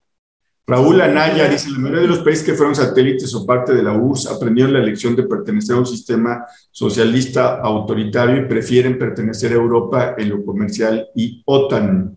[0.70, 3.92] Raúl Anaya dice, la mayoría de los países que fueron satélites o parte de la
[3.92, 9.56] URSS aprendieron la lección de pertenecer a un sistema socialista autoritario y prefieren pertenecer a
[9.56, 12.16] Europa en lo comercial y OTAN.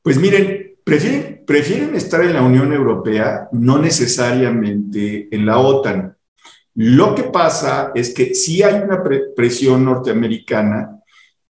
[0.00, 6.16] Pues miren, prefieren, estar en la Unión Europea, no necesariamente en la OTAN.
[6.76, 9.02] Lo que pasa es que sí hay una
[9.34, 11.00] presión norteamericana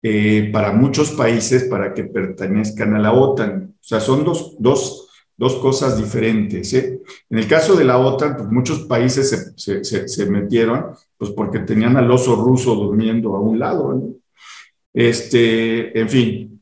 [0.01, 3.75] eh, para muchos países para que pertenezcan a la OTAN.
[3.75, 5.08] O sea, son dos, dos
[5.39, 6.73] dos cosas diferentes.
[6.73, 6.99] ¿eh?
[7.29, 10.87] En el caso de la OTAN, pues muchos países se, metieron,
[11.17, 14.03] pues porque tenían al oso ruso durmiendo a un lado.
[14.93, 16.61] Este, en fin,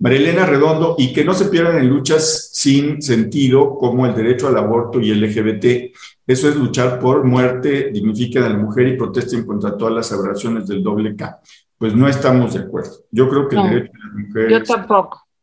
[0.00, 4.58] Marilena Redondo, y que no se pierdan en luchas sin sentido como el derecho al
[4.58, 5.96] aborto y el LGBT.
[6.26, 10.66] Eso es luchar por muerte, dignifiquen a la mujer y protesten contra todas las aberraciones
[10.66, 11.40] del doble K.
[11.78, 12.92] Pues no estamos de acuerdo.
[13.10, 14.70] Yo creo que el derecho de las mujeres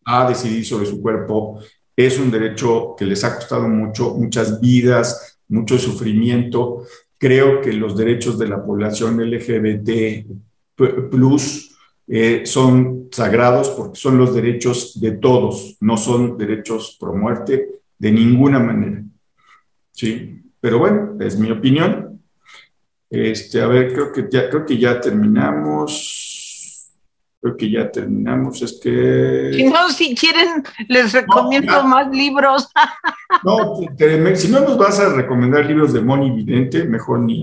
[0.06, 1.60] a decidir sobre su cuerpo
[2.06, 6.86] es un derecho que les ha costado mucho, muchas vidas, mucho sufrimiento.
[7.18, 10.26] Creo que los derechos de la población LGBT
[11.12, 11.76] plus
[12.08, 18.12] eh, son sagrados porque son los derechos de todos, no son derechos pro muerte de
[18.14, 19.04] ninguna manera.
[19.92, 22.22] Sí, pero bueno, es mi opinión.
[23.10, 26.29] Este, a ver, creo que ya, creo que ya terminamos.
[27.42, 28.62] Creo que ya terminamos.
[28.62, 29.52] Es que.
[29.54, 32.70] Si no, si quieren, les recomiendo más libros.
[33.44, 33.80] no,
[34.36, 37.42] si no nos vas a recomendar libros de Moni Vidente, mejor ni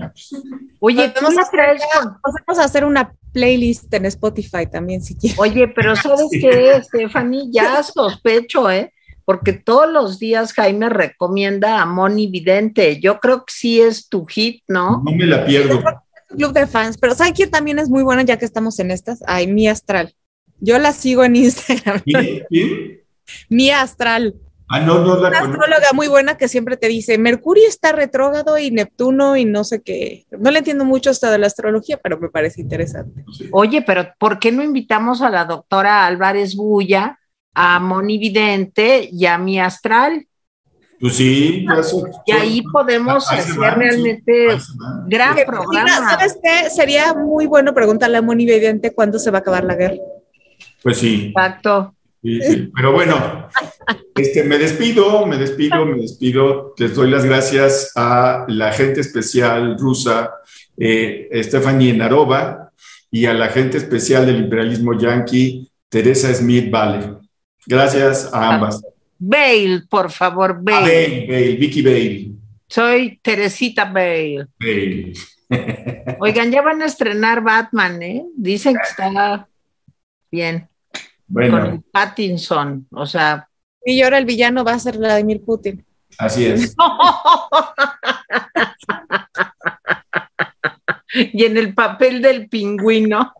[0.79, 1.81] Oye, tú no traes.
[2.23, 5.39] Vamos a hacer una playlist en Spotify también, si quieres.
[5.39, 7.49] Oye, pero ¿sabes qué, Stephanie?
[7.51, 8.93] Ya sospecho, ¿eh?
[9.27, 12.97] porque todos los días Jaime recomienda a Moni Vidente.
[13.01, 15.03] Yo creo que sí es tu hit, ¿no?
[15.03, 15.83] No me la pierdo.
[16.27, 19.23] Club de fans, pero ¿saben quién también es muy buena ya que estamos en estas?
[19.27, 20.13] Ay, Mía Astral.
[20.59, 22.01] Yo la sigo en Instagram.
[22.03, 22.43] ¿Quién?
[22.49, 23.01] ¿Quién?
[23.49, 24.35] Mía Astral.
[24.69, 25.45] Ah, no, no la Una conozco.
[25.61, 29.81] astróloga muy buena que siempre te dice, Mercurio está retrógrado y Neptuno y no sé
[29.81, 30.25] qué.
[30.37, 33.23] No le entiendo mucho hasta de la astrología, pero me parece interesante.
[33.51, 37.17] Oye, pero ¿por qué no invitamos a la doctora Álvarez Bulla,
[37.53, 40.26] a Moni Vidente y a mi astral?
[40.99, 45.07] Pues sí, ya son- Y ahí podemos hacer van, sí, realmente van.
[45.09, 45.83] gran Que- programa.
[45.83, 46.69] Mira, ¿Sabes qué?
[46.71, 49.97] Sería muy bueno preguntarle a Moni Vidente cuándo se va a acabar la guerra.
[50.81, 51.93] Pues sí, Exacto.
[52.23, 52.71] sí, sí.
[52.75, 53.47] Pero bueno,
[54.15, 56.73] este, me despido, me despido, me despido.
[56.77, 60.31] Les doy las gracias a la agente especial rusa,
[60.77, 62.71] eh, Stephanie Narova,
[63.11, 67.17] y a la agente especial del imperialismo yanqui, Teresa Smith Vale.
[67.65, 68.81] Gracias a ambas.
[69.19, 70.81] Bale, por favor, A Bale.
[70.81, 72.31] Bale, Bale, Vicky Bale.
[72.67, 74.47] Soy Teresita Bale.
[74.59, 75.13] Bale.
[76.19, 78.25] Oigan, ya van a estrenar Batman, ¿eh?
[78.35, 79.47] Dicen que está
[80.29, 80.67] bien.
[81.31, 82.87] Con el Bueno, Pattinson.
[82.91, 83.47] O sea,
[83.85, 85.85] Y ahora el villano va a ser Vladimir Putin.
[86.17, 86.75] así es.
[91.13, 93.33] y en el papel del pingüino.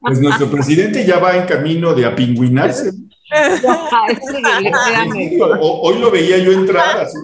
[0.00, 2.90] Pues nuestro presidente ya va en camino de apingüinarse.
[5.60, 7.18] Hoy lo veía yo entrar así.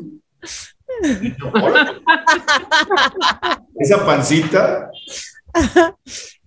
[3.79, 4.91] Esa pancita.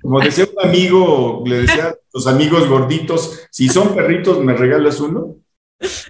[0.02, 5.00] Como decía un amigo, le decía a los amigos gorditos, si son perritos, ¿me regalas
[5.00, 5.38] uno?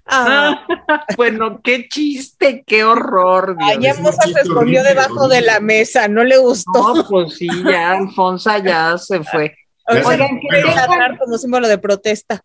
[0.05, 0.65] Ah,
[1.17, 3.55] Bueno, qué chiste, qué horror.
[3.57, 3.69] Dios.
[3.69, 6.95] ay, ya Moza se escondió horrible, debajo de la mesa, no le gustó.
[6.95, 9.55] No, pues sí, ya Alfonso ya se fue.
[9.87, 10.39] Oigan,
[10.77, 12.43] Agarrar como símbolo de protesta.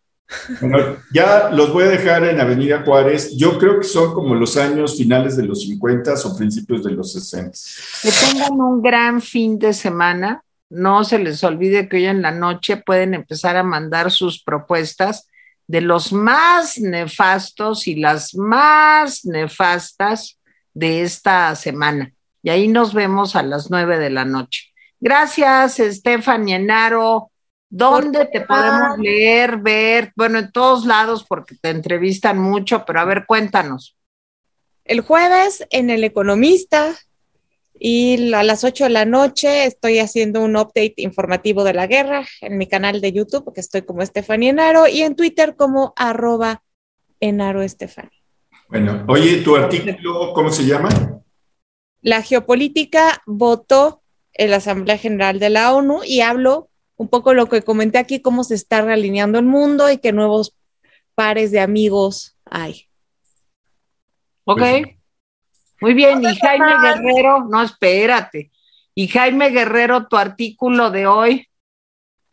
[0.60, 3.34] Bueno, ya los voy a dejar en Avenida Juárez.
[3.36, 7.12] Yo creo que son como los años finales de los 50 o principios de los
[7.12, 7.59] 60.
[8.02, 10.42] Que tengan un gran fin de semana.
[10.70, 15.28] No se les olvide que hoy en la noche pueden empezar a mandar sus propuestas
[15.66, 20.38] de los más nefastos y las más nefastas
[20.74, 22.12] de esta semana.
[22.42, 24.72] Y ahí nos vemos a las nueve de la noche.
[25.00, 27.30] Gracias, Stephanie Enaro.
[27.70, 30.12] ¿Dónde te podemos leer, ver?
[30.16, 33.96] Bueno, en todos lados porque te entrevistan mucho, pero a ver, cuéntanos.
[34.84, 36.96] El jueves en El Economista
[37.78, 42.26] y a las 8 de la noche estoy haciendo un update informativo de la guerra
[42.40, 46.62] en mi canal de YouTube, que estoy como Estefania Enaro, y en Twitter como arroba
[47.20, 48.18] Enaro Estefania.
[48.68, 50.88] Bueno, oye, tu artículo, ¿cómo se llama?
[52.00, 57.48] La geopolítica votó en la Asamblea General de la ONU y hablo un poco lo
[57.48, 60.54] que comenté aquí, cómo se está realineando el mundo y qué nuevos
[61.14, 62.86] pares de amigos hay.
[64.44, 64.58] Ok.
[64.58, 64.86] Pues-
[65.80, 66.22] Muy bien.
[66.22, 67.00] Y Jaime mal.
[67.00, 68.50] Guerrero, no, espérate.
[68.94, 71.46] Y Jaime Guerrero, tu artículo de hoy.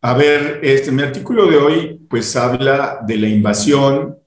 [0.01, 4.17] A ver, este, mi artículo de hoy pues habla de la invasión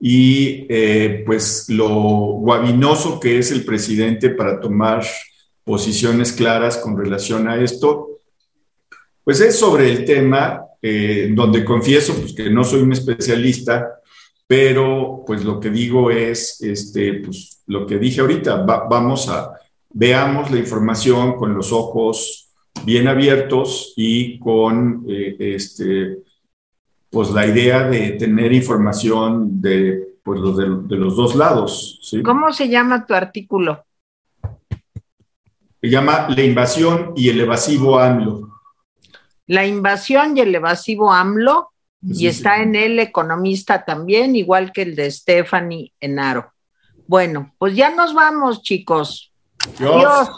[0.00, 5.04] y eh, pues lo guabinoso que es el presidente para tomar
[5.62, 8.13] posiciones claras con relación a esto.
[9.24, 14.00] Pues es sobre el tema eh, donde confieso pues, que no soy un especialista,
[14.46, 19.52] pero pues lo que digo es este, pues, lo que dije ahorita, va- vamos a,
[19.90, 22.50] veamos la información con los ojos
[22.84, 26.18] bien abiertos y con eh, este,
[27.08, 30.64] pues la idea de tener información de, pues, los de,
[30.94, 31.98] de los dos lados.
[32.02, 32.22] ¿sí?
[32.22, 33.84] ¿Cómo se llama tu artículo?
[35.80, 38.53] Se llama La invasión y el evasivo AMLO.
[39.46, 41.70] La invasión y el evasivo AMLO.
[42.02, 42.62] Y Sí, está sí.
[42.62, 46.52] en El Economista también, igual que el de Stephanie Enaro.
[47.06, 49.32] Bueno, pues ya nos vamos, chicos.
[49.78, 49.94] Dios.
[49.94, 50.28] Adiós.